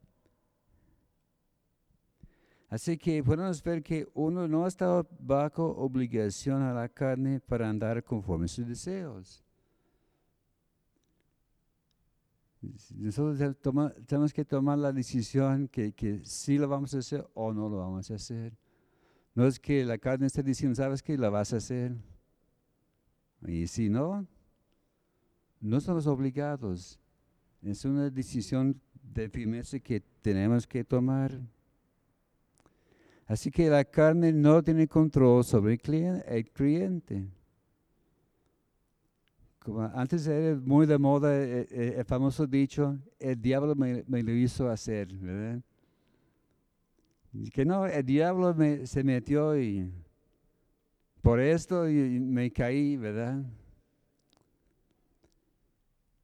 Así 2.69 2.97
que 2.97 3.23
podemos 3.23 3.61
ver 3.63 3.83
que 3.83 4.07
uno 4.13 4.47
no 4.47 4.65
está 4.65 5.05
bajo 5.19 5.65
obligación 5.77 6.61
a 6.61 6.73
la 6.73 6.89
carne 6.89 7.39
para 7.39 7.69
andar 7.69 8.03
conforme 8.03 8.45
a 8.45 8.47
sus 8.47 8.67
deseos. 8.67 9.43
Nosotros 12.95 13.55
tenemos 14.07 14.33
que 14.33 14.43
tomar 14.43 14.77
la 14.79 14.91
decisión 14.91 15.67
que, 15.67 15.93
que 15.93 16.25
si 16.25 16.57
lo 16.57 16.67
vamos 16.67 16.93
a 16.95 16.99
hacer 16.99 17.27
o 17.33 17.53
no 17.53 17.69
lo 17.69 17.77
vamos 17.77 18.09
a 18.09 18.15
hacer. 18.15 18.57
No 19.35 19.45
es 19.45 19.59
que 19.59 19.85
la 19.85 19.97
carne 19.97 20.27
esté 20.27 20.41
diciendo, 20.41 20.75
¿sabes 20.75 21.03
qué? 21.03 21.17
La 21.17 21.29
vas 21.29 21.53
a 21.53 21.57
hacer. 21.57 21.95
Y 23.45 23.67
si 23.67 23.89
no, 23.89 24.25
no 25.59 25.79
somos 25.81 26.07
obligados. 26.07 26.99
Es 27.61 27.85
una 27.85 28.09
decisión 28.09 28.79
de 29.03 29.29
firmeza 29.29 29.79
que 29.79 29.99
tenemos 30.21 30.65
que 30.65 30.83
tomar. 30.83 31.39
Así 33.27 33.49
que 33.49 33.69
la 33.69 33.83
carne 33.83 34.31
no 34.31 34.61
tiene 34.63 34.87
control 34.87 35.43
sobre 35.43 35.73
el 35.73 36.51
cliente 36.51 37.27
antes 39.93 40.27
era 40.27 40.59
muy 40.63 40.85
de 40.85 40.97
moda 40.97 41.35
eh, 41.35 41.67
eh, 41.69 41.95
el, 41.97 42.05
famoso 42.05 42.45
dicho, 42.45 42.97
el 43.19 43.41
diablo 43.41 43.75
me, 43.75 44.03
lo 44.07 44.31
hizo 44.31 44.69
hacer, 44.69 45.07
¿verdad? 45.15 45.61
Que 47.53 47.65
no, 47.65 47.85
el 47.85 48.05
diablo 48.05 48.53
me, 48.53 48.85
se 48.87 49.03
metió 49.03 49.59
y 49.59 49.91
por 51.21 51.39
esto 51.39 51.89
y, 51.89 52.19
me 52.19 52.51
caí, 52.51 52.95
¿verdad? 52.95 53.43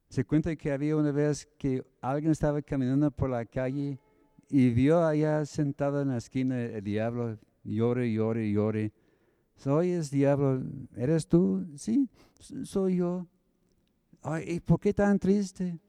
Se 0.08 0.24
cuenta 0.24 0.54
que 0.54 0.70
había 0.70 0.96
una 0.96 1.10
vez 1.10 1.48
que 1.58 1.82
alguien 2.00 2.32
estaba 2.32 2.62
caminando 2.62 3.10
por 3.10 3.30
la 3.30 3.44
calle 3.44 3.98
y 4.52 4.68
vio 4.68 5.02
allá 5.02 5.46
sentado 5.46 6.02
en 6.02 6.08
la 6.08 6.18
esquina 6.18 6.62
el 6.62 6.84
diablo, 6.84 7.38
llore, 7.64 8.12
llore, 8.12 8.52
llore. 8.52 8.92
Soy 9.56 9.92
el 9.92 10.06
diablo, 10.06 10.62
¿eres 10.94 11.26
tú? 11.26 11.66
Sí, 11.74 12.06
soy 12.62 12.96
yo. 12.96 13.26
¿y 14.46 14.60
por 14.60 14.78
qué 14.78 14.92
tan 14.92 15.18
triste? 15.18 15.80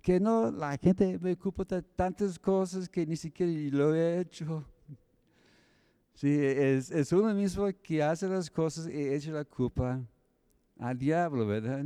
Que 0.00 0.20
no, 0.20 0.52
la 0.52 0.78
gente 0.78 1.18
me 1.18 1.32
ocupa 1.32 1.64
de 1.64 1.82
tantas 1.82 2.38
cosas 2.38 2.88
que 2.88 3.04
ni 3.04 3.16
siquiera 3.16 3.52
lo 3.76 3.92
he 3.92 4.20
hecho. 4.20 4.64
Sí, 6.14 6.28
es, 6.30 6.92
es 6.92 7.12
uno 7.12 7.34
mismo 7.34 7.66
que 7.82 8.04
hace 8.04 8.28
las 8.28 8.48
cosas 8.48 8.86
y 8.86 9.08
echa 9.08 9.32
la 9.32 9.44
culpa 9.44 10.00
al 10.78 10.96
diablo, 10.96 11.44
¿verdad? 11.44 11.84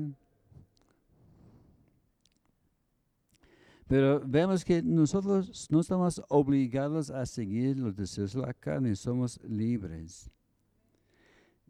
Pero 3.94 4.20
vemos 4.26 4.64
que 4.64 4.82
nosotros 4.82 5.68
no 5.70 5.78
estamos 5.78 6.20
obligados 6.28 7.10
a 7.10 7.24
seguir 7.24 7.78
los 7.78 7.94
deseos 7.94 8.32
de 8.32 8.40
la 8.40 8.52
carne, 8.52 8.96
somos 8.96 9.40
libres. 9.44 10.28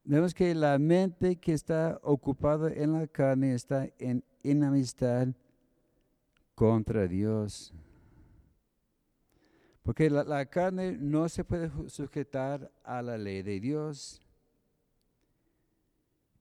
Vemos 0.04 0.32
que 0.32 0.54
la 0.54 0.78
mente 0.78 1.36
que 1.36 1.52
está 1.52 2.00
ocupada 2.02 2.72
en 2.72 2.94
la 2.94 3.06
carne 3.06 3.52
está 3.52 3.90
en 3.98 4.24
enemistad 4.42 5.28
contra 6.54 7.06
Dios. 7.06 7.74
Porque 9.82 10.08
la, 10.08 10.24
la, 10.24 10.46
carne 10.46 10.96
no 10.98 11.28
se 11.28 11.44
puede 11.44 11.70
sujetar 11.90 12.72
a 12.84 13.02
la 13.02 13.18
ley 13.18 13.42
de 13.42 13.60
Dios. 13.60 14.22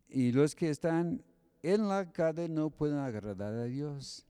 Y 0.07 0.31
los 0.31 0.55
que 0.55 0.69
están 0.69 1.21
en 1.61 1.89
la 1.89 2.09
carne 2.09 2.47
no 2.47 2.69
pueden 2.69 2.99
agradar 2.99 3.53
a 3.53 3.65
Dios. 3.65 4.25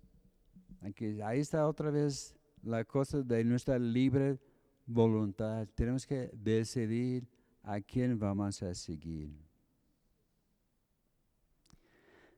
Ahí 1.23 1.39
está 1.39 1.67
otra 1.67 1.91
vez 1.91 2.35
la 2.61 2.83
cosa 2.83 3.21
de 3.21 3.43
nuestra 3.43 3.79
libre 3.79 4.39
voluntad. 4.85 5.67
Tenemos 5.75 6.05
que 6.05 6.29
decidir 6.33 7.27
a 7.63 7.79
quién 7.79 8.19
vamos 8.19 8.61
a 8.61 8.73
seguir. 8.73 9.31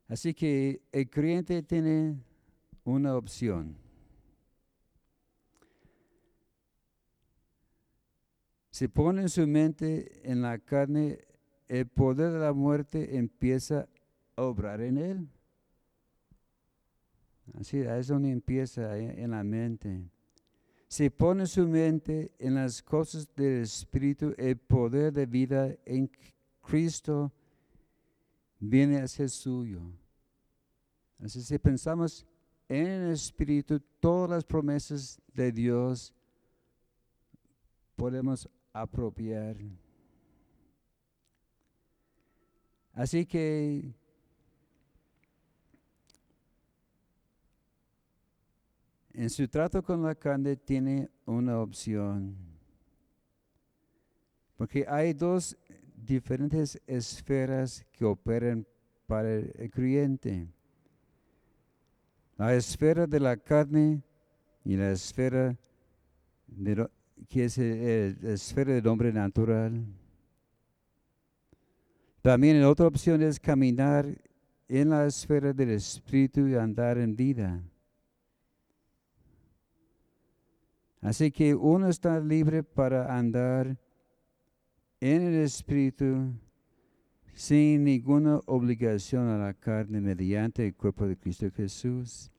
Así 0.08 0.34
que 0.34 0.82
el 0.92 1.10
creyente 1.10 1.64
tiene 1.64 2.20
una 2.84 3.16
opción. 3.16 3.76
Si 8.70 8.88
pone 8.88 9.30
su 9.30 9.48
mente 9.48 10.30
en 10.30 10.42
la 10.42 10.60
carne, 10.60 11.20
el 11.68 11.88
poder 11.88 12.34
de 12.34 12.40
la 12.40 12.54
muerte 12.54 13.18
empieza 13.18 13.88
a 14.36 14.42
obrar 14.44 14.82
en 14.82 14.98
él. 14.98 15.30
Así, 17.54 17.80
es 17.80 18.08
donde 18.08 18.32
empieza 18.32 18.98
en 18.98 19.32
la 19.32 19.44
mente 19.44 20.10
si 20.88 21.10
pone 21.10 21.46
su 21.46 21.68
mente 21.68 22.32
en 22.40 22.56
las 22.56 22.82
cosas 22.82 23.28
del 23.36 23.64
Espíritu, 23.64 24.34
el 24.38 24.58
poder 24.58 25.12
de 25.12 25.26
vida 25.26 25.76
en 25.84 26.10
Cristo 26.62 27.32
viene 28.60 29.00
a 29.00 29.08
ser 29.08 29.30
suyo. 29.30 29.82
Así 31.20 31.42
si 31.42 31.58
pensamos 31.58 32.26
en 32.70 32.88
el 32.88 33.12
Espíritu, 33.12 33.82
todas 34.00 34.30
las 34.30 34.44
promesas 34.46 35.22
de 35.34 35.52
Dios 35.52 36.14
podemos 37.96 38.48
apropiar. 38.72 39.58
Así 42.94 43.26
que 43.26 43.94
en 49.18 49.30
su 49.30 49.48
trato 49.48 49.82
con 49.82 50.04
la 50.04 50.16
carne 50.16 50.56
tiene 50.56 51.10
una 51.26 51.60
opción. 51.60 52.36
Porque 54.58 54.86
hay 54.88 55.14
dos 55.14 55.58
diferentes 55.96 56.82
esferas 56.86 57.86
que 57.92 58.06
operan 58.06 58.66
para 59.08 59.34
el 59.34 59.72
creyente. 59.72 60.48
La 62.38 62.54
esfera 62.54 63.08
de 63.08 63.20
la 63.20 63.38
carne 63.38 64.04
y 64.64 64.76
la 64.76 64.92
esfera 64.92 65.56
de, 66.48 66.90
que 67.30 67.46
es 67.46 67.58
la 67.58 68.32
esfera 68.32 68.74
del 68.74 68.88
hombre 68.88 69.14
natural. 69.14 69.86
También 72.22 72.62
otra 72.64 72.88
opción 72.88 73.22
es 73.22 73.40
caminar 73.40 74.06
en 74.68 74.90
la 74.90 75.06
esfera 75.06 75.54
del 75.54 75.70
espíritu 75.72 76.48
y 76.48 76.56
andar 76.56 76.98
en 76.98 77.16
vida. 77.16 77.62
Así 81.06 81.30
que 81.30 81.54
uno 81.54 81.88
está 81.88 82.20
libre 82.20 82.64
para 82.64 83.16
andar 83.16 83.78
en 85.00 85.22
el 85.22 85.36
Espíritu 85.36 86.34
sin 87.36 87.84
ninguna 87.84 88.42
obligación 88.48 89.28
a 89.28 89.38
la 89.38 89.54
carne 89.54 90.02
mediante 90.02 90.66
el 90.66 90.74
cuerpo 90.74 91.06
de 91.06 91.16
Cristo 91.16 91.46
Jesús. 91.56 92.32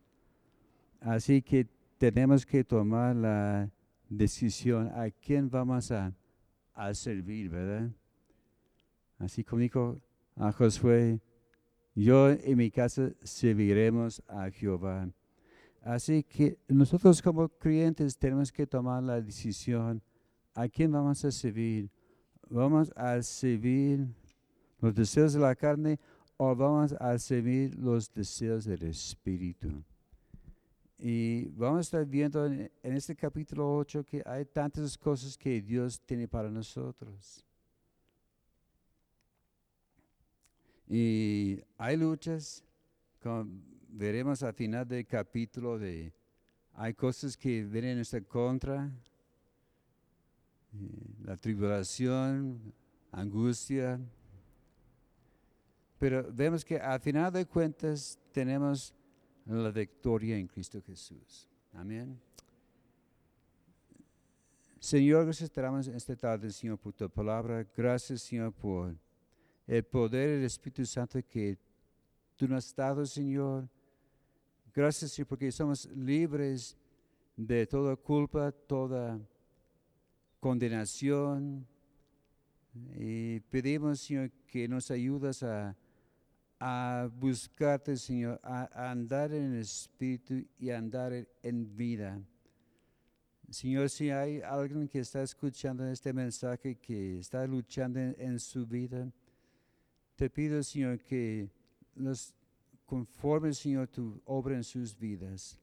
Así 1.00 1.42
que 1.42 1.68
tenemos 1.96 2.44
que 2.44 2.64
tomar 2.64 3.14
la 3.14 3.70
decisión 4.08 4.88
a 4.88 5.10
quién 5.12 5.48
vamos 5.48 5.92
a, 5.92 6.12
servir, 6.92 7.48
¿verdad? 7.48 7.88
Así 9.20 9.44
como 9.44 9.60
dijo 9.60 10.00
a 10.34 10.50
Josué, 10.50 11.20
yo 11.94 12.32
y 12.32 12.56
mi 12.56 12.72
casa 12.72 13.12
serviremos 13.22 14.20
a 14.26 14.50
Jehová. 14.50 15.08
Así 15.86 16.24
que 16.24 16.58
nosotros 16.66 17.22
como 17.22 17.48
creyentes 17.48 18.18
tenemos 18.18 18.50
que 18.50 18.66
tomar 18.66 19.00
la 19.04 19.20
decisión 19.20 20.02
a 20.52 20.68
quién 20.68 20.90
vamos 20.90 21.24
a 21.24 21.30
servir. 21.30 21.88
¿Vamos 22.50 22.92
a 22.96 23.22
servir 23.22 24.08
los 24.80 24.92
deseos 24.96 25.32
de 25.34 25.38
la 25.38 25.54
carne 25.54 26.00
o 26.38 26.56
vamos 26.56 26.92
a 26.98 27.16
servir 27.20 27.78
los 27.78 28.12
deseos 28.12 28.64
del 28.64 28.82
Espíritu? 28.82 29.84
Y 30.98 31.50
vamos 31.50 31.78
a 31.78 31.82
estar 31.82 32.04
viendo 32.04 32.46
en, 32.46 32.68
este 32.82 33.14
capítulo 33.14 33.76
8 33.76 34.02
que 34.02 34.24
hay 34.26 34.44
tantas 34.44 34.98
cosas 34.98 35.38
que 35.38 35.62
Dios 35.62 36.00
tiene 36.00 36.26
para 36.26 36.50
nosotros. 36.50 37.46
Y 40.88 41.60
hay 41.78 41.96
luchas, 41.96 42.64
como 43.22 43.75
veremos 43.96 44.42
al 44.42 44.52
final 44.52 44.86
del 44.86 45.06
capítulo, 45.06 45.78
de, 45.78 46.12
hay 46.74 46.92
cosas 46.94 47.36
que 47.36 47.64
vienen 47.64 47.92
en 47.92 47.96
nuestra 47.96 48.20
contra, 48.20 48.90
eh, 50.74 51.14
la 51.24 51.36
tribulación, 51.36 52.60
angustia. 53.10 53.98
Pero 55.98 56.30
vemos 56.30 56.64
que 56.64 56.78
al 56.78 57.00
final 57.00 57.32
de 57.32 57.46
cuentas 57.46 58.18
tenemos 58.32 58.94
la 59.46 59.70
victoria 59.70 60.36
en 60.36 60.46
Cristo 60.46 60.82
Jesús. 60.82 61.48
Amén. 61.72 62.20
Señor, 64.78 65.24
gracias 65.24 65.50
te 65.50 65.60
damos 65.62 65.88
esta 65.88 66.14
tarde, 66.14 66.50
Señor, 66.50 66.78
por 66.78 66.92
tu 66.92 67.08
palabra. 67.08 67.66
Gracias, 67.74 68.20
Señor, 68.22 68.52
por 68.52 68.94
el 69.66 69.82
poder 69.84 70.36
del 70.36 70.44
Espíritu 70.44 70.84
Santo 70.84 71.18
que 71.26 71.56
tú 72.36 72.46
nos 72.46 72.66
has 72.66 72.76
dado, 72.76 73.06
Señor. 73.06 73.66
Gracias, 74.76 75.12
Señor, 75.12 75.28
porque 75.28 75.50
somos 75.50 75.86
libres 75.86 76.76
de 77.34 77.66
toda 77.66 77.96
culpa, 77.96 78.52
toda 78.52 79.18
condenación. 80.38 81.66
Y 82.94 83.40
pedimos, 83.40 84.00
Señor, 84.00 84.30
que 84.46 84.68
nos 84.68 84.90
ayudas 84.90 85.42
a, 85.42 87.08
buscarte, 87.18 87.96
Señor, 87.96 88.38
a, 88.42 88.90
andar 88.90 89.32
en 89.32 89.54
el 89.54 89.60
Espíritu 89.60 90.44
y 90.58 90.68
a 90.68 90.76
andar 90.76 91.26
en 91.42 91.74
vida. 91.74 92.20
Señor, 93.48 93.88
si 93.88 94.10
hay 94.10 94.42
alguien 94.42 94.88
que 94.88 94.98
está 94.98 95.22
escuchando 95.22 95.86
este 95.86 96.12
mensaje, 96.12 96.74
que 96.74 97.20
está 97.20 97.46
luchando 97.46 97.98
en 97.98 98.38
su 98.38 98.66
vida, 98.66 99.10
te 100.16 100.28
pido, 100.28 100.62
Señor, 100.62 100.98
que 100.98 101.48
los 101.94 102.34
conforme, 102.86 103.52
Señor, 103.52 103.88
tu 103.88 104.20
obra 104.24 104.54
en 104.54 104.64
sus 104.64 104.96
vidas. 104.96 105.58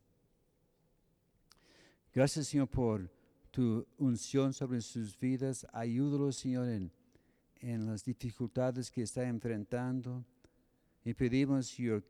Gracias, 2.13 2.47
Señor, 2.47 2.67
por 2.67 3.09
tu 3.49 3.85
unción 3.97 4.53
sobre 4.53 4.81
sus 4.81 5.17
vidas. 5.17 5.65
Ayúdalos, 5.71 6.35
Señor, 6.35 6.67
en, 6.67 6.91
en 7.61 7.85
las 7.85 8.03
dificultades 8.03 8.91
que 8.91 9.01
está 9.01 9.27
enfrentando. 9.27 10.23
Y 11.03 11.13
pedimos, 11.13 11.67
Señor, 11.67 12.03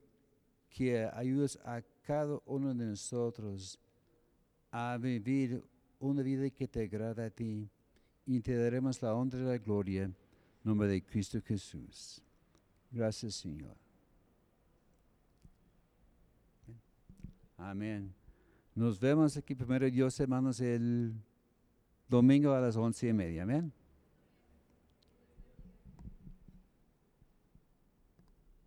que 0.69 1.05
ayudes 1.13 1.57
a 1.63 1.81
cada 2.01 2.39
uno 2.45 2.73
de 2.73 2.85
nosotros 2.85 3.79
a 4.71 4.97
vivir 4.97 5.63
una 5.99 6.23
vida 6.23 6.49
que 6.49 6.67
te 6.67 6.83
agrada 6.83 7.27
a 7.27 7.29
ti. 7.29 7.69
Y 8.25 8.39
te 8.39 8.55
daremos 8.55 9.01
la 9.01 9.13
honra 9.13 9.39
y 9.39 9.43
la 9.43 9.57
gloria 9.57 10.03
en 10.03 10.15
nombre 10.63 10.87
de 10.87 11.03
Cristo 11.03 11.39
Jesús. 11.45 12.21
Gracias, 12.91 13.35
Señor. 13.35 13.82
Amén. 17.63 18.13
Nos 18.75 18.99
vemos 18.99 19.37
aquí 19.37 19.55
primero 19.55 19.89
Dios, 19.89 20.19
hermanos, 20.19 20.59
el 20.59 21.13
domingo 22.09 22.51
a 22.51 22.59
las 22.59 22.75
once 22.75 23.07
y 23.07 23.13
media. 23.13 23.43
Amén. 23.43 23.71